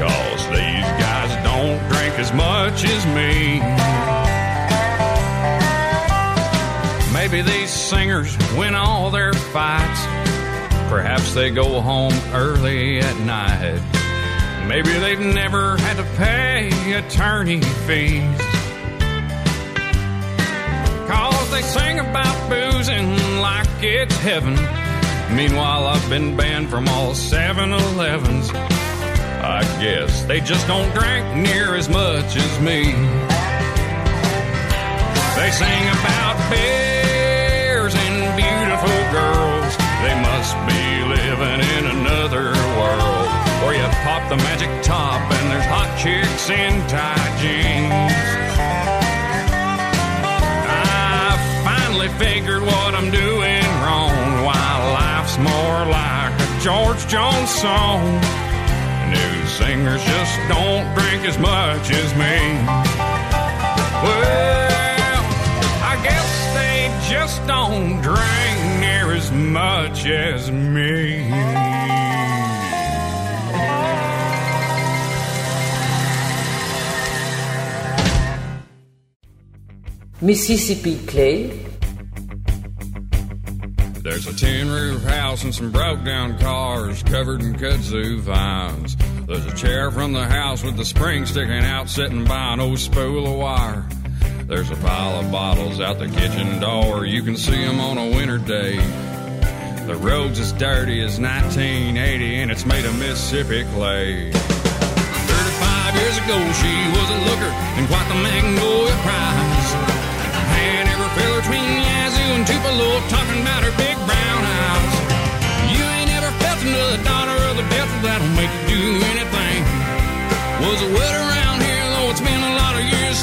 Cause 0.00 0.48
these 0.48 0.88
guys 0.98 1.44
don't 1.44 1.78
drink 1.88 2.18
as 2.18 2.32
much 2.32 2.84
as 2.84 3.06
me. 3.14 3.60
Maybe 7.12 7.42
these 7.42 7.70
singers 7.70 8.36
win 8.56 8.74
all 8.74 9.10
their 9.10 9.32
fights. 9.32 10.00
Perhaps 10.88 11.34
they 11.34 11.50
go 11.50 11.80
home 11.80 12.14
early 12.32 12.98
at 12.98 13.16
night. 13.20 13.80
Maybe 14.66 14.92
they've 14.98 15.20
never 15.20 15.76
had 15.78 15.96
to 15.96 16.04
pay 16.16 16.94
attorney 16.94 17.60
fees. 17.86 18.40
Cause 21.08 21.50
they 21.50 21.62
sing 21.62 21.98
about 21.98 22.50
boozing 22.50 23.38
like 23.40 23.68
it's 23.80 24.16
heaven. 24.16 24.81
Meanwhile, 25.34 25.86
I've 25.86 26.08
been 26.10 26.36
banned 26.36 26.68
from 26.68 26.86
all 26.88 27.14
7 27.14 27.72
Elevens. 27.72 28.50
I 28.52 29.62
guess 29.80 30.22
they 30.24 30.40
just 30.40 30.66
don't 30.68 30.92
drink 30.94 31.24
near 31.34 31.74
as 31.74 31.88
much 31.88 32.36
as 32.36 32.60
me. 32.60 32.92
They 35.34 35.50
sing 35.50 35.84
about 35.88 36.36
bears 36.50 37.94
and 37.94 38.36
beautiful 38.36 38.98
girls. 39.10 39.76
They 40.04 40.14
must 40.20 40.54
be 40.68 40.82
living 41.16 41.60
in 41.78 41.84
another 41.96 42.52
world 42.78 43.28
where 43.64 43.74
you 43.74 43.88
pop 44.04 44.28
the 44.28 44.36
magic 44.36 44.70
top 44.84 45.20
and 45.32 45.50
there's 45.50 45.64
hot 45.64 45.90
chicks 45.98 46.50
in 46.50 46.72
tight 46.88 47.40
jeans. 47.40 48.12
I 50.68 51.34
finally 51.64 52.08
figured 52.20 52.62
what 52.62 52.94
I'm 52.94 53.10
doing 53.10 53.41
George 56.62 57.08
Jones 57.08 57.50
song. 57.50 58.04
New 59.10 59.46
singers 59.46 60.04
just 60.04 60.38
don't 60.48 60.94
drink 60.94 61.26
as 61.26 61.36
much 61.36 61.90
as 61.90 62.14
me. 62.14 62.38
Well, 64.04 65.24
I 65.82 66.00
guess 66.04 66.54
they 66.54 67.10
just 67.12 67.44
don't 67.48 68.00
drink 68.00 68.80
near 68.80 69.12
as 69.12 69.32
much 69.32 70.06
as 70.06 70.52
me. 70.52 71.28
Mississippi 80.20 80.98
Clay, 81.08 81.61
There's 84.24 84.36
a 84.36 84.46
tin 84.46 84.70
roof 84.70 85.02
house 85.02 85.42
and 85.42 85.52
some 85.52 85.72
broke 85.72 86.04
down 86.04 86.38
cars 86.38 87.02
covered 87.02 87.42
in 87.42 87.54
kudzu 87.54 88.20
vines. 88.20 88.96
There's 89.26 89.44
a 89.46 89.56
chair 89.56 89.90
from 89.90 90.12
the 90.12 90.24
house 90.24 90.62
with 90.62 90.76
the 90.76 90.84
spring 90.84 91.26
sticking 91.26 91.64
out 91.64 91.88
sitting 91.88 92.24
by 92.24 92.52
an 92.52 92.60
old 92.60 92.78
spool 92.78 93.26
of 93.26 93.36
wire. 93.36 93.84
There's 94.46 94.70
a 94.70 94.76
pile 94.76 95.18
of 95.18 95.32
bottles 95.32 95.80
out 95.80 95.98
the 95.98 96.06
kitchen 96.06 96.60
door. 96.60 97.04
You 97.04 97.22
can 97.24 97.36
see 97.36 97.64
'em 97.64 97.80
on 97.80 97.98
a 97.98 98.10
winter 98.10 98.38
day. 98.38 98.76
The 99.86 99.96
road's 99.96 100.38
as 100.38 100.52
dirty 100.52 101.02
as 101.02 101.18
1980 101.18 102.42
and 102.42 102.52
it's 102.52 102.64
made 102.64 102.84
of 102.84 102.96
Mississippi 103.00 103.64
clay. 103.74 104.30
35 104.30 105.96
years 105.96 106.18
ago, 106.18 106.38
she 106.62 106.74
was 106.94 107.10
a 107.10 107.18
looker 107.28 107.52
and 107.76 107.88
quite 107.88 108.08
the 108.08 108.22
Prize. 109.02 109.32
And 109.36 109.41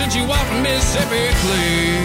since 0.09 0.23
you 0.23 0.27
walked 0.27 0.51
Mississippi 0.63 1.29
clay. 1.41 1.99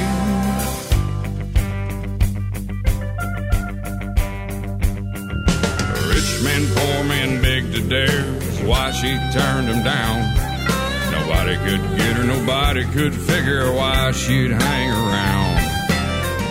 Rich 6.10 6.42
man, 6.44 6.66
poor 6.74 7.04
man, 7.04 7.42
big 7.42 7.72
to 7.72 7.88
dare 7.88 8.24
why 8.68 8.90
she 8.90 9.08
turned 9.32 9.68
him 9.68 9.82
down. 9.82 10.20
Nobody 11.12 11.56
could 11.56 11.80
get 11.96 12.16
her, 12.16 12.24
nobody 12.24 12.84
could 12.92 13.14
figure 13.14 13.72
why 13.72 14.12
she'd 14.12 14.50
hang 14.50 14.90
around. 14.90 15.54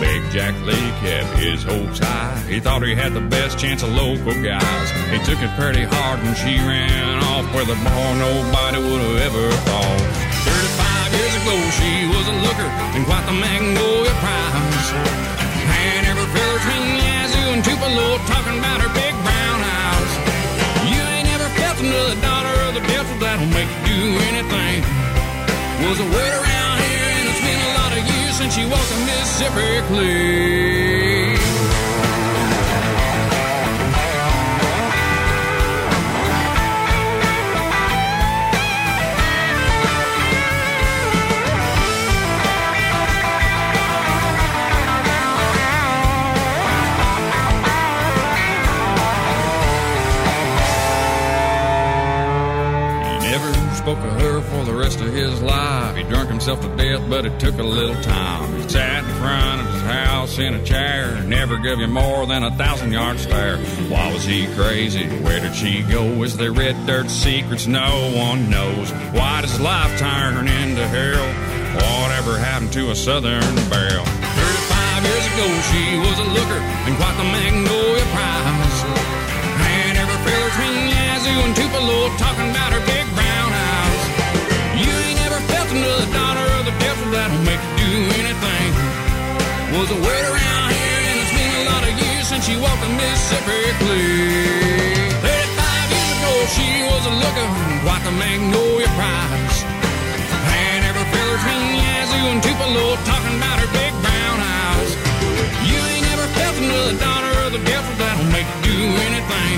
Big 0.00 0.22
Jack 0.32 0.54
Lee 0.66 0.90
kept 1.00 1.38
his 1.38 1.62
hopes 1.62 2.00
high. 2.00 2.36
He 2.48 2.58
thought 2.58 2.82
he 2.82 2.94
had 2.94 3.14
the 3.14 3.20
best 3.20 3.58
chance 3.58 3.82
of 3.82 3.90
local 3.90 4.34
guys. 4.42 4.90
He 5.10 5.18
took 5.18 5.40
it 5.40 5.50
pretty 5.56 5.84
hard 5.84 6.20
when 6.20 6.34
she 6.34 6.56
ran 6.56 7.22
off 7.22 7.54
with 7.54 7.68
a 7.68 7.84
bar 7.84 8.14
nobody 8.16 8.78
would 8.78 9.00
have 9.00 9.34
ever 9.34 9.50
thought. 9.52 10.23
35 11.44 11.52
ago, 11.52 11.56
she 11.76 12.06
was 12.08 12.26
a 12.28 12.36
looker 12.40 12.68
and 12.96 13.04
quite 13.04 13.24
the 13.26 13.32
Magnolia 13.32 14.12
Prize. 14.20 14.88
And 14.92 16.06
every 16.06 16.26
fella 16.32 16.54
between 16.58 16.96
Yazoo 16.96 17.52
and 17.52 17.64
Tupelo 17.64 18.18
talking 18.26 18.58
about 18.58 18.80
her 18.80 18.92
big 18.94 19.12
brown 19.22 19.60
eyes. 19.60 20.12
You 20.88 21.00
ain't 21.00 21.28
never 21.28 21.48
felt 21.60 21.80
another 21.80 22.16
daughter 22.20 22.54
of 22.68 22.74
the 22.74 22.84
devil 22.88 23.14
that'll 23.20 23.46
make 23.52 23.68
you 23.84 23.96
do 24.00 24.10
anything. 24.32 24.84
Was 25.84 26.00
a 26.00 26.08
word 26.08 26.34
around 26.40 26.76
here, 26.88 27.08
and 27.12 27.28
it's 27.28 27.42
been 27.44 27.60
a 27.60 27.72
lot 27.76 27.92
of 27.92 28.02
years 28.08 28.34
since 28.40 28.54
she 28.54 28.64
walked 28.64 28.90
a 28.92 28.98
Mississippi 29.04 29.84
clay. 29.88 31.13
Himself 56.44 56.60
to 56.60 56.76
death, 56.76 57.08
but 57.08 57.24
it 57.24 57.40
took 57.40 57.58
a 57.58 57.62
little 57.62 57.96
time. 58.02 58.54
He 58.60 58.68
sat 58.68 59.02
in 59.02 59.14
front 59.16 59.62
of 59.62 59.72
his 59.72 59.82
house 59.82 60.38
in 60.38 60.52
a 60.52 60.62
chair, 60.62 61.18
never 61.22 61.56
gave 61.56 61.78
you 61.78 61.86
more 61.86 62.26
than 62.26 62.42
a 62.42 62.50
thousand 62.50 62.92
yard 62.92 63.18
stare. 63.18 63.56
Why 63.88 64.12
was 64.12 64.24
he 64.26 64.46
crazy? 64.54 65.06
Where 65.24 65.40
did 65.40 65.54
she 65.54 65.80
go? 65.84 66.04
Is 66.22 66.36
there 66.36 66.52
red 66.52 66.76
dirt 66.86 67.08
secrets 67.08 67.66
no 67.66 68.12
one 68.14 68.50
knows? 68.50 68.90
Why 69.16 69.40
does 69.40 69.58
life 69.58 69.98
turn 69.98 70.46
into 70.46 70.86
hell? 70.86 71.24
Whatever 71.80 72.36
happened 72.36 72.74
to 72.74 72.90
a 72.90 72.94
southern 72.94 73.40
belle? 73.72 74.04
35 74.04 75.00
years 75.00 75.26
ago, 75.32 75.48
she 75.72 75.96
was 75.96 76.18
a 76.18 76.28
looker 76.28 76.60
and 76.84 76.94
quite 77.00 77.16
the 77.16 77.24
Magnolia 77.24 78.04
Prize. 78.12 78.84
And 79.64 79.96
every 79.96 80.18
fella 80.28 80.44
between 80.52 80.92
Yazoo 80.92 81.40
and 81.40 81.56
Tupelo 81.56 82.12
talking 82.20 82.50
about 82.50 82.70
her 82.76 82.84
big 82.84 83.06
brown 83.16 83.48
eyes. 83.48 84.02
You 84.84 84.92
ain't 84.92 85.16
never 85.24 85.40
felt 85.48 85.70
another 85.72 86.23
was 89.84 89.90
a 89.90 90.00
word 90.00 90.24
around 90.32 90.64
here, 90.72 91.00
and 91.12 91.16
it's 91.20 91.34
been 91.36 91.54
a 91.60 91.64
lot 91.68 91.82
of 91.84 91.92
years 91.92 92.24
since 92.26 92.48
she 92.48 92.56
walked 92.56 92.80
the 92.80 92.88
Mississippi 92.88 93.60
Clear. 93.84 95.12
35 95.20 95.92
years 95.92 96.10
ago, 96.16 96.32
she 96.56 96.68
was 96.88 97.02
a 97.04 97.14
looker, 97.20 97.46
quite 97.84 98.00
the 98.08 98.14
Magnolia 98.16 98.88
Prize. 98.96 99.58
And 100.56 100.80
every 100.88 101.04
feller's 101.12 101.44
been 101.44 101.66
Yazoo 101.84 102.24
and 102.32 102.40
Tupelo 102.40 102.96
talking 103.04 103.36
about 103.36 103.60
her 103.60 103.70
big 103.76 103.92
brown 104.00 104.38
eyes. 104.40 104.90
You 105.68 105.76
ain't 105.76 106.08
ever 106.16 106.26
felt 106.32 106.56
another 106.64 106.96
daughter 106.96 107.32
of 107.44 107.50
the 107.52 107.62
devil 107.68 107.92
that'll 108.00 108.30
make 108.32 108.48
you 108.64 108.72
do 108.72 108.88
anything. 109.04 109.56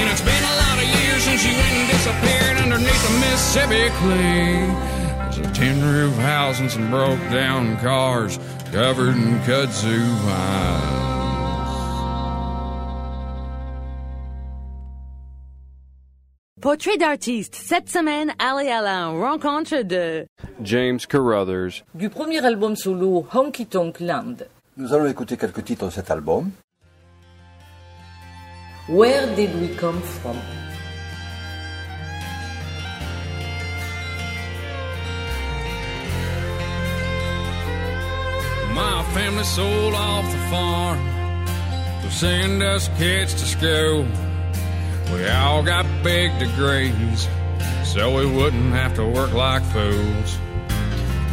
And 0.00 0.08
it's 0.08 0.24
been 0.24 0.44
a 0.48 0.56
lot 0.64 0.76
of 0.80 0.86
years 0.86 1.28
since 1.28 1.44
she 1.44 1.52
went 1.52 1.74
and 1.76 1.86
disappeared 1.92 2.56
underneath 2.64 3.02
the 3.04 3.14
Mississippi 3.20 3.84
clay. 4.00 4.99
There's 5.40 5.52
a 5.52 5.60
tin 5.60 5.82
roof 5.82 6.14
house 6.16 6.60
and 6.60 6.70
some 6.70 6.90
broke 6.90 7.18
down 7.30 7.78
cars 7.78 8.38
covered 8.72 9.16
in 9.16 9.38
kudzu 9.40 9.98
vines. 10.24 10.96
Portrait 16.60 16.98
d'artiste. 16.98 17.54
Cette 17.54 17.88
semaine, 17.88 18.34
Ali 18.38 18.68
Alain, 18.68 19.18
rencontre 19.18 19.82
de... 19.82 20.26
James 20.62 21.00
Carruthers. 21.08 21.82
Du 21.94 22.10
premier 22.10 22.44
album 22.44 22.76
solo 22.76 23.26
Honky 23.32 23.64
Tonk 23.66 23.98
Land, 24.00 24.44
Nous 24.76 24.92
allons 24.92 25.06
écouter 25.06 25.38
quelques 25.38 25.64
titres 25.64 25.86
de 25.86 25.90
cet 25.90 26.10
album. 26.10 26.52
Where 28.88 29.26
Did 29.36 29.54
We 29.58 29.74
Come 29.78 30.00
From? 30.02 30.36
My 38.80 39.02
family 39.12 39.44
sold 39.44 39.92
off 39.92 40.24
the 40.32 40.38
farm 40.48 40.98
to 42.02 42.10
send 42.10 42.62
us 42.62 42.88
kids 42.96 43.34
to 43.34 43.44
school. 43.44 44.06
We 45.12 45.28
all 45.28 45.62
got 45.62 45.84
big 46.02 46.38
degrees, 46.38 47.28
so 47.84 48.16
we 48.16 48.24
wouldn't 48.24 48.72
have 48.72 48.94
to 48.94 49.06
work 49.06 49.34
like 49.34 49.62
fools. 49.64 50.38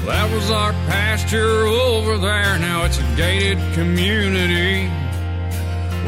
That 0.06 0.30
was 0.34 0.52
our 0.52 0.74
pasture 0.92 1.66
over 1.68 2.18
there, 2.18 2.60
now 2.60 2.84
it's 2.84 3.00
a 3.00 3.16
gated 3.16 3.60
community. 3.74 4.92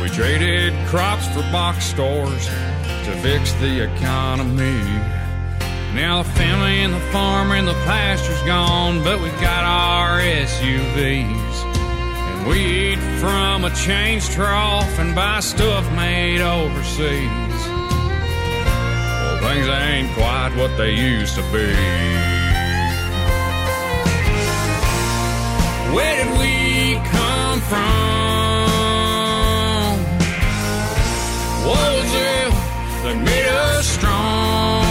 We 0.02 0.10
traded 0.10 0.74
crops 0.88 1.26
for 1.30 1.42
box 1.54 1.86
stores 1.86 2.48
to 3.06 3.18
fix 3.22 3.54
the 3.54 3.90
economy. 3.96 5.19
Now 5.94 6.22
the 6.22 6.30
family 6.30 6.84
and 6.84 6.94
the 6.94 7.00
farmer 7.12 7.56
and 7.56 7.68
the 7.68 7.74
pasture's 7.74 8.42
gone, 8.44 9.04
but 9.04 9.20
we 9.20 9.30
got 9.42 9.64
our 9.64 10.20
SUVs. 10.20 11.64
And 11.66 12.48
we 12.48 12.94
eat 12.94 13.00
from 13.20 13.66
a 13.66 13.72
change 13.74 14.30
trough 14.30 15.00
and 15.00 15.16
buy 15.16 15.40
stuff 15.40 15.92
made 15.96 16.42
overseas. 16.42 17.60
Well, 19.20 19.40
things 19.42 19.68
ain't 19.68 20.14
quite 20.14 20.54
what 20.58 20.78
they 20.78 20.94
used 20.94 21.34
to 21.36 21.42
be. 21.52 21.74
Where 25.96 26.24
did 26.24 26.32
we 26.38 27.00
come 27.10 27.62
from? 27.62 27.80
What 31.66 31.92
was 31.98 32.14
it 32.14 32.52
that 33.04 33.18
made 33.26 33.48
us 33.48 33.88
strong? 33.88 34.89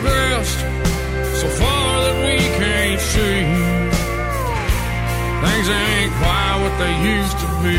Progressed 0.00 0.60
so 1.40 1.48
far 1.48 2.02
that 2.04 2.16
we 2.24 2.38
can't 2.58 3.00
see? 3.00 3.44
Things 5.42 5.68
ain't 5.68 6.12
quite 6.20 6.56
what 6.62 6.74
they 6.78 6.94
used 7.16 7.38
to 7.38 7.46
be. 7.62 7.78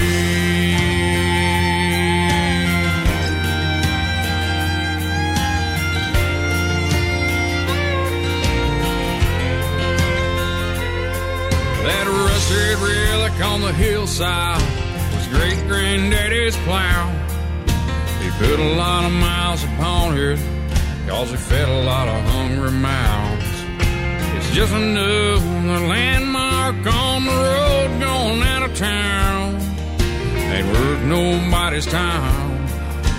That 11.83 12.05
rusted 12.07 12.77
relic 12.79 13.35
on 13.43 13.61
the 13.61 13.73
hillside 13.73 14.61
was 15.13 15.27
great 15.27 15.67
granddaddy's 15.67 16.57
plow. 16.57 17.09
He 18.21 18.29
put 18.37 18.59
a 18.59 18.73
lot 18.75 19.05
of 19.05 19.11
miles 19.11 19.63
upon 19.63 20.17
it, 20.17 20.39
cause 21.07 21.31
he 21.31 21.37
fed 21.37 21.67
a 21.67 21.83
lot 21.83 22.07
of 22.07 22.23
hungry 22.25 22.71
mouths. 22.71 23.45
It's 24.35 24.51
just 24.51 24.73
another 24.73 25.87
landmark 25.87 26.75
on 26.93 27.25
the 27.25 27.31
road 27.31 27.99
going 27.99 28.41
out 28.43 28.63
of 28.63 28.75
town. 28.75 29.55
Ain't 30.53 30.67
worth 30.67 31.03
nobody's 31.03 31.85
time 31.85 32.67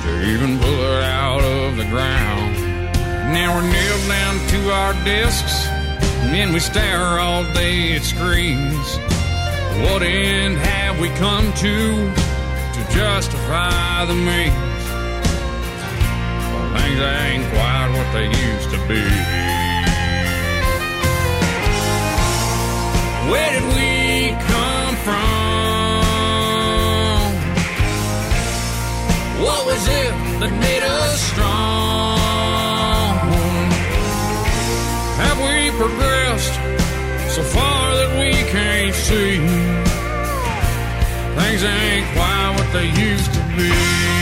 to 0.02 0.10
even 0.30 0.58
pull 0.58 0.80
it 0.80 1.02
out 1.04 1.42
of 1.42 1.76
the 1.76 1.84
ground. 1.84 2.54
Now 3.32 3.54
we're 3.54 3.70
nailed 3.70 4.08
down 4.08 4.34
to 4.48 4.70
our 4.72 4.92
desks, 5.04 5.66
and 6.22 6.34
then 6.34 6.52
we 6.52 6.60
stare 6.60 7.18
all 7.18 7.44
day 7.54 7.94
at 7.96 8.02
screens. 8.02 8.98
What 9.84 10.02
end 10.02 10.58
have 10.58 11.00
we 11.00 11.08
come 11.10 11.52
to 11.54 12.12
to 12.74 12.94
justify 12.94 14.04
the 14.04 14.14
means? 14.14 14.71
Things 16.74 17.00
ain't 17.00 17.44
quite 17.52 17.88
what 17.96 18.08
they 18.12 18.26
used 18.26 18.70
to 18.70 18.78
be. 18.88 19.04
Where 23.30 23.50
did 23.56 23.66
we 23.76 23.92
come 24.50 24.94
from? 25.06 25.22
What 29.44 29.60
was 29.66 29.82
it 29.86 30.12
that 30.40 30.52
made 30.60 30.82
us 30.82 31.20
strong? 31.32 32.22
Have 35.22 35.38
we 35.46 35.56
progressed 35.82 36.54
so 37.34 37.42
far 37.42 37.94
that 37.96 38.10
we 38.18 38.30
can't 38.50 38.94
see? 38.94 39.36
Things 41.38 41.62
ain't 41.64 42.06
quite 42.14 42.50
what 42.56 42.68
they 42.72 42.88
used 43.08 43.32
to 43.34 43.40
be. 43.56 44.21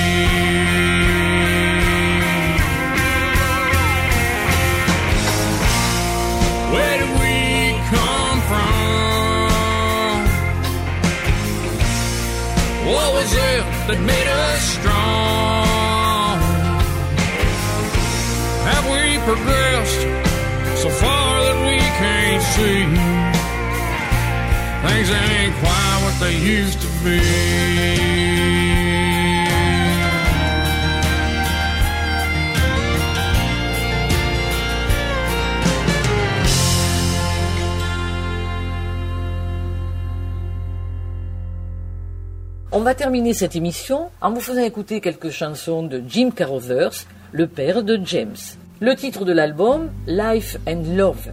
That 13.88 14.00
made 14.00 14.28
us 14.28 14.62
strong? 14.76 16.38
Have 18.68 18.84
we 18.94 19.18
progressed 19.28 20.02
so 20.82 20.88
far 20.88 21.42
that 21.46 21.58
we 21.66 21.78
can't 22.00 22.42
see? 22.54 22.84
Things 24.86 25.10
ain't 25.10 25.54
quite 25.62 25.98
what 26.04 26.16
they 26.20 26.36
used 26.36 26.80
to 26.80 26.88
be. 27.04 28.09
On 42.72 42.82
va 42.82 42.94
terminer 42.94 43.34
cette 43.34 43.56
émission 43.56 44.10
en 44.20 44.30
vous 44.30 44.40
faisant 44.40 44.62
écouter 44.62 45.00
quelques 45.00 45.30
chansons 45.30 45.82
de 45.82 46.00
Jim 46.06 46.30
Carruthers, 46.30 46.92
le 47.32 47.48
père 47.48 47.82
de 47.82 47.98
James. 48.04 48.36
Le 48.78 48.94
titre 48.94 49.24
de 49.24 49.32
l'album, 49.32 49.90
Life 50.06 50.56
and 50.68 50.84
Love. 50.96 51.32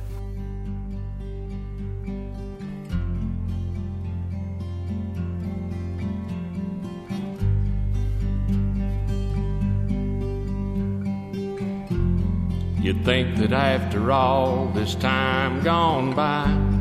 You'd 12.81 13.05
think 13.05 13.35
that 13.37 13.53
after 13.53 14.11
all 14.11 14.71
this 14.73 14.95
time 14.95 15.61
gone 15.61 16.15
by, 16.15 16.76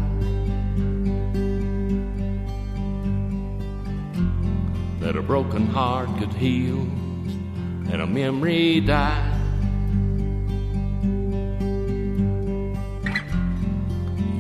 that 5.06 5.14
a 5.14 5.22
broken 5.22 5.68
heart 5.68 6.08
could 6.18 6.32
heal 6.32 6.80
and 7.92 8.02
a 8.02 8.06
memory 8.08 8.80
die. 8.80 9.38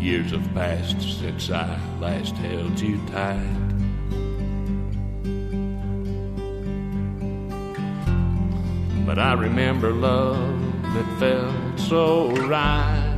Years 0.00 0.32
have 0.32 0.52
passed 0.54 1.20
since 1.20 1.52
I 1.52 1.78
last 2.00 2.34
held 2.34 2.80
you 2.80 3.00
tight. 3.12 3.46
But 9.06 9.20
I 9.20 9.34
remember 9.34 9.92
love 9.92 10.82
that 10.82 11.18
felt 11.20 11.78
so 11.78 12.32
right. 12.48 13.12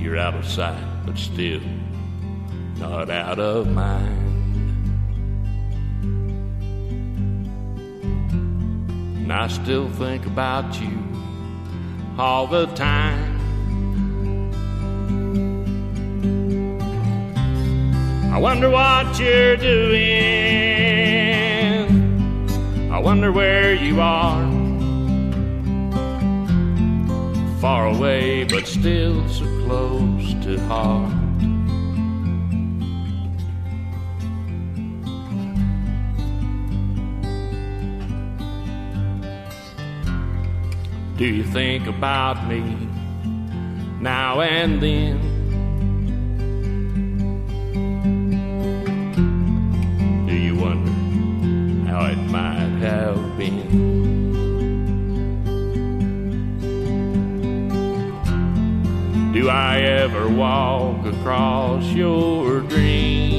You're 0.00 0.16
out 0.16 0.34
of 0.34 0.46
sight, 0.46 0.82
but 1.04 1.18
still 1.18 1.60
not 2.78 3.10
out 3.10 3.38
of 3.38 3.68
mind. 3.68 4.26
And 9.16 9.32
I 9.32 9.48
still 9.48 9.88
think 9.90 10.26
about 10.26 10.80
you 10.80 10.98
all 12.18 12.46
the 12.46 12.66
time. 12.74 13.36
I 18.32 18.38
wonder 18.38 18.68
what 18.70 19.18
you're 19.18 19.56
doing. 19.56 20.06
I 22.92 22.98
wonder 22.98 23.32
where 23.32 23.74
you 23.74 24.00
are. 24.00 24.44
Far 27.60 27.88
away, 27.88 28.44
but 28.44 28.66
still 28.66 29.26
so 29.28 29.46
close 29.64 30.34
to 30.44 30.60
heart. 30.68 31.25
Do 41.16 41.24
you 41.24 41.44
think 41.44 41.86
about 41.86 42.46
me 42.46 42.60
now 44.02 44.42
and 44.42 44.82
then? 44.82 45.18
Do 50.26 50.34
you 50.34 50.56
wonder 50.56 51.90
how 51.90 52.04
it 52.04 52.18
might 52.18 52.80
have 52.82 53.38
been? 53.38 54.12
Do 59.32 59.48
I 59.48 59.78
ever 59.80 60.28
walk 60.28 61.06
across 61.06 61.84
your 61.92 62.60
dreams 62.60 63.35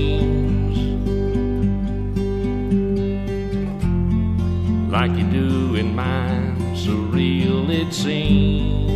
it 7.69 7.93
seems. 7.93 8.87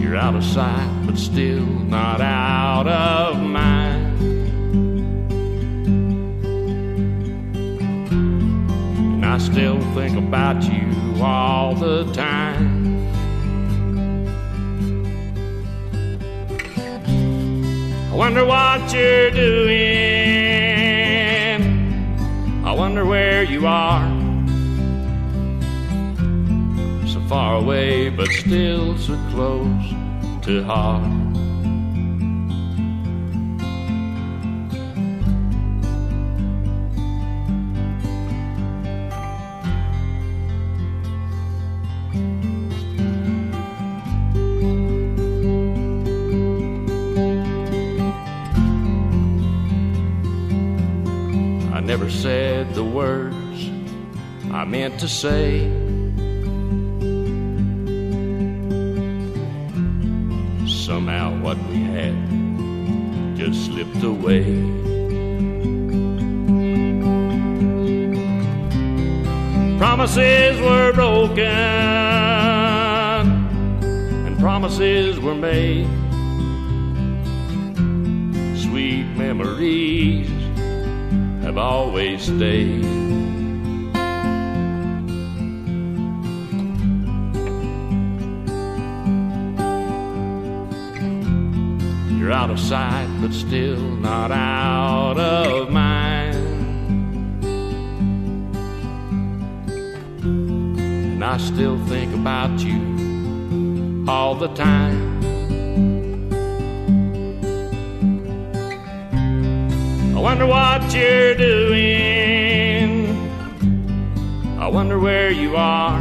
You're 0.00 0.16
out 0.16 0.34
of 0.34 0.44
sight, 0.44 1.06
but 1.06 1.18
still 1.18 1.66
not 1.66 2.20
out 2.20 2.86
of 2.88 3.40
mind. 3.40 4.20
And 9.14 9.26
I 9.26 9.38
still 9.38 9.80
think 9.94 10.16
about 10.16 10.62
you 10.62 11.22
all 11.22 11.74
the 11.74 12.10
time. 12.12 12.82
I 18.10 18.14
wonder 18.14 18.44
what 18.44 18.92
you're 18.92 19.30
doing. 19.30 19.91
You 23.44 23.66
are. 23.66 24.08
So 27.06 27.20
far 27.28 27.56
away, 27.56 28.08
but 28.08 28.28
still 28.28 28.96
so 28.98 29.16
close 29.30 29.94
to 30.42 30.62
heart. 30.64 31.21
Meant 54.72 54.98
to 54.98 55.06
say. 55.06 55.68
Somehow 60.66 61.38
what 61.42 61.58
we 61.68 61.82
had 61.96 62.16
just 63.36 63.66
slipped 63.66 64.02
away. 64.02 64.44
Promises 69.76 70.58
were 70.62 70.92
broken 70.94 71.44
and 74.26 74.38
promises 74.38 75.20
were 75.20 75.34
made. 75.34 75.86
Sweet 78.56 79.04
memories 79.18 80.30
have 81.44 81.58
always 81.58 82.22
stayed. 82.22 83.01
You're 92.22 92.30
out 92.30 92.50
of 92.50 92.60
sight, 92.60 93.08
but 93.20 93.32
still 93.32 93.80
not 93.80 94.30
out 94.30 95.18
of 95.18 95.72
mind. 95.72 96.36
And 100.22 101.24
I 101.24 101.36
still 101.38 101.84
think 101.86 102.14
about 102.14 102.60
you 102.60 104.04
all 104.06 104.36
the 104.36 104.46
time. 104.54 105.20
I 110.16 110.20
wonder 110.20 110.46
what 110.46 110.94
you're 110.94 111.34
doing. 111.34 113.16
I 114.60 114.68
wonder 114.68 115.00
where 115.00 115.32
you 115.32 115.56
are. 115.56 116.00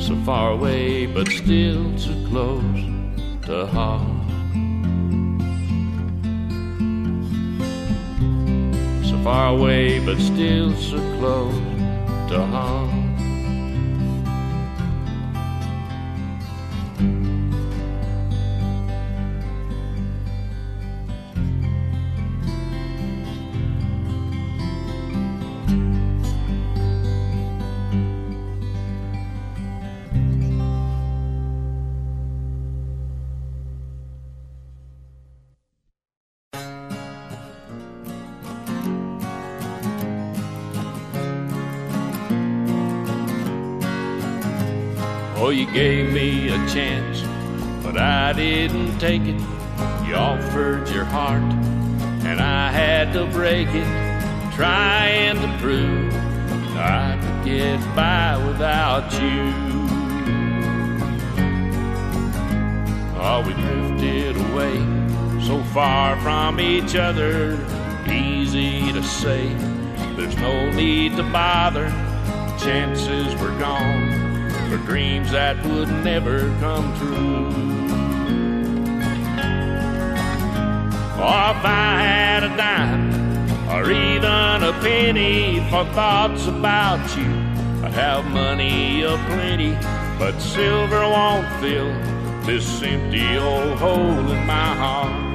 So 0.00 0.16
far 0.24 0.52
away, 0.52 1.04
but 1.04 1.28
still 1.28 1.98
so 1.98 2.14
close 2.28 2.85
So 3.46 3.64
far 9.22 9.50
away, 9.56 10.00
but 10.04 10.18
still 10.18 10.74
so 10.74 10.98
close 11.18 11.54
to 12.28 12.44
heart. 12.44 12.95
Oh, 45.38 45.50
you 45.50 45.70
gave 45.70 46.14
me 46.14 46.48
a 46.48 46.56
chance, 46.66 47.20
but 47.84 47.98
I 47.98 48.32
didn't 48.32 48.98
take 48.98 49.20
it. 49.20 49.38
You 50.06 50.14
offered 50.14 50.88
your 50.88 51.04
heart, 51.04 51.42
and 52.24 52.40
I 52.40 52.72
had 52.72 53.12
to 53.12 53.26
break 53.26 53.68
it, 53.68 53.84
trying 54.54 55.36
to 55.36 55.58
prove 55.60 56.14
I 56.74 57.18
could 57.20 57.44
get 57.44 57.78
by 57.94 58.42
without 58.46 59.12
you. 59.20 59.52
Oh, 63.20 63.44
we 63.46 63.52
drifted 63.52 64.36
away 64.38 64.78
so 65.46 65.62
far 65.74 66.18
from 66.20 66.60
each 66.60 66.96
other, 66.96 67.58
easy 68.10 68.90
to 68.90 69.02
say. 69.02 69.48
There's 70.16 70.36
no 70.38 70.70
need 70.70 71.14
to 71.16 71.24
bother, 71.24 71.90
chances 72.58 73.38
were 73.38 73.56
gone 73.58 74.25
for 74.76 74.86
dreams 74.86 75.30
that 75.30 75.56
would 75.66 75.88
never 76.04 76.40
come 76.60 76.96
true. 76.98 77.46
Oh, 81.18 81.50
if 81.50 81.64
I 81.64 82.00
had 82.00 82.42
a 82.44 82.56
dime 82.56 83.70
or 83.70 83.90
even 83.90 84.62
a 84.62 84.72
penny 84.80 85.60
for 85.70 85.84
thoughts 85.92 86.46
about 86.46 87.16
you, 87.16 87.30
I'd 87.84 87.92
have 87.92 88.24
money 88.26 89.02
aplenty, 89.02 89.74
but 90.18 90.38
silver 90.40 91.00
won't 91.00 91.48
fill 91.60 91.92
this 92.44 92.82
empty 92.82 93.36
old 93.36 93.78
hole 93.78 94.30
in 94.30 94.46
my 94.46 94.74
heart. 94.74 95.25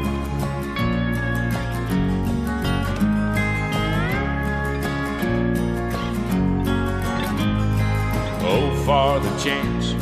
For 8.91 9.21
the 9.21 9.37
chance 9.37 9.93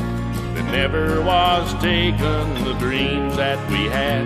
that 0.55 0.65
never 0.71 1.21
was 1.21 1.71
taken, 1.75 2.41
the 2.63 2.75
dreams 2.79 3.35
that 3.37 3.59
we 3.69 3.81
had, 3.85 4.25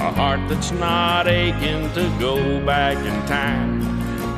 a 0.00 0.10
heart 0.10 0.40
that's 0.48 0.70
not 0.70 1.28
aching 1.28 1.92
to 1.92 2.04
go 2.18 2.64
back 2.64 2.96
in 2.96 3.16
time 3.26 3.82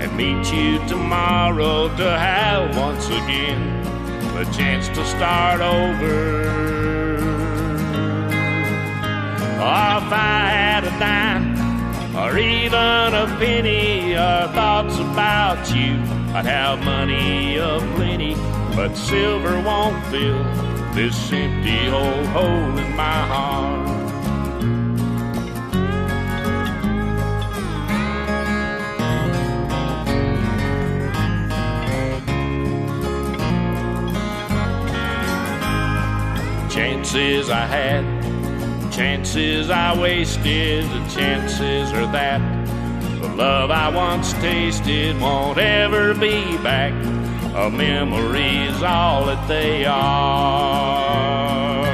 and 0.02 0.10
meet 0.16 0.44
you 0.52 0.84
tomorrow 0.88 1.86
to 1.96 2.10
have 2.18 2.76
once 2.76 3.06
again 3.06 3.62
the 4.34 4.42
chance 4.50 4.88
to 4.88 5.04
start 5.06 5.60
over. 5.60 6.16
Oh, 9.62 9.96
if 10.02 10.10
I 10.12 10.42
had 10.60 10.82
a 10.82 10.94
dime 10.98 11.54
or 12.16 12.36
even 12.36 13.14
a 13.24 13.26
penny 13.38 14.14
or 14.14 14.52
thoughts 14.58 14.98
about 14.98 15.72
you, 15.72 15.92
I'd 16.34 16.46
have 16.46 16.84
money 16.84 17.58
aplenty, 17.58 18.34
but 18.76 18.94
silver 18.94 19.58
won't 19.62 20.04
fill 20.08 20.44
this 20.92 21.32
empty 21.32 21.88
old 21.88 22.26
hole 22.26 22.76
in 22.76 22.94
my 22.94 23.20
heart. 23.32 23.86
Chances 36.70 37.48
I 37.48 37.64
had, 37.64 38.04
chances 38.92 39.70
I 39.70 39.98
wasted, 39.98 40.84
the 40.84 41.08
chances 41.08 41.92
are 41.94 42.12
that 42.12 42.42
the 43.22 43.28
love 43.28 43.70
I 43.70 43.88
once 43.88 44.34
tasted 44.34 45.18
won't 45.18 45.56
ever 45.56 46.12
be 46.12 46.58
back. 46.58 47.15
A 47.56 47.70
memory's 47.70 48.82
all 48.82 49.24
that 49.24 49.48
they 49.48 49.86
are. 49.86 51.86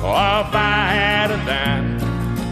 Oh, 0.00 0.40
if 0.40 0.54
I 0.54 0.92
had 0.94 1.30
a 1.30 1.36
dime 1.44 2.00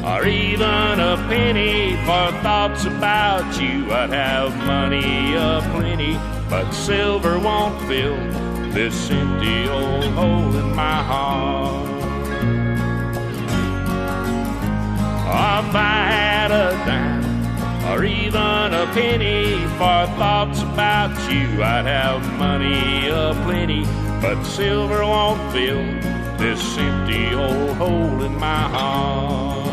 or 0.05 0.27
even 0.27 1.01
a 1.01 1.17
penny 1.27 1.97
for 2.05 2.33
thoughts 2.43 2.85
about 2.85 3.59
you, 3.59 3.91
I'd 3.91 4.11
have 4.11 4.55
money 4.67 5.35
aplenty, 5.35 6.19
but 6.51 6.71
silver 6.73 7.39
won't 7.39 7.81
fill 7.89 8.19
this 8.73 9.11
empty 9.11 9.67
old 9.71 10.05
hole 10.12 10.55
in 10.55 10.77
my 10.77 11.03
heart. 11.03 11.89
Oh, 15.29 15.67
if 15.67 15.75
I 15.75 16.09
had 16.12 16.51
a 16.51 16.73
dime 16.85 17.16
or 17.89 18.05
even 18.05 18.74
a 18.74 18.87
penny 18.93 19.64
for 19.78 20.07
thoughts 20.18 20.61
about 20.62 21.11
you, 21.30 21.62
I'd 21.62 21.87
have 21.87 22.22
money 22.39 23.09
aplenty, 23.09 23.84
but 24.20 24.43
silver 24.45 25.03
won't 25.05 25.53
fill 25.53 25.84
this 26.39 26.78
empty 26.78 27.34
old 27.34 27.76
hole 27.76 28.22
in 28.22 28.34
my 28.39 28.68
heart. 28.68 29.66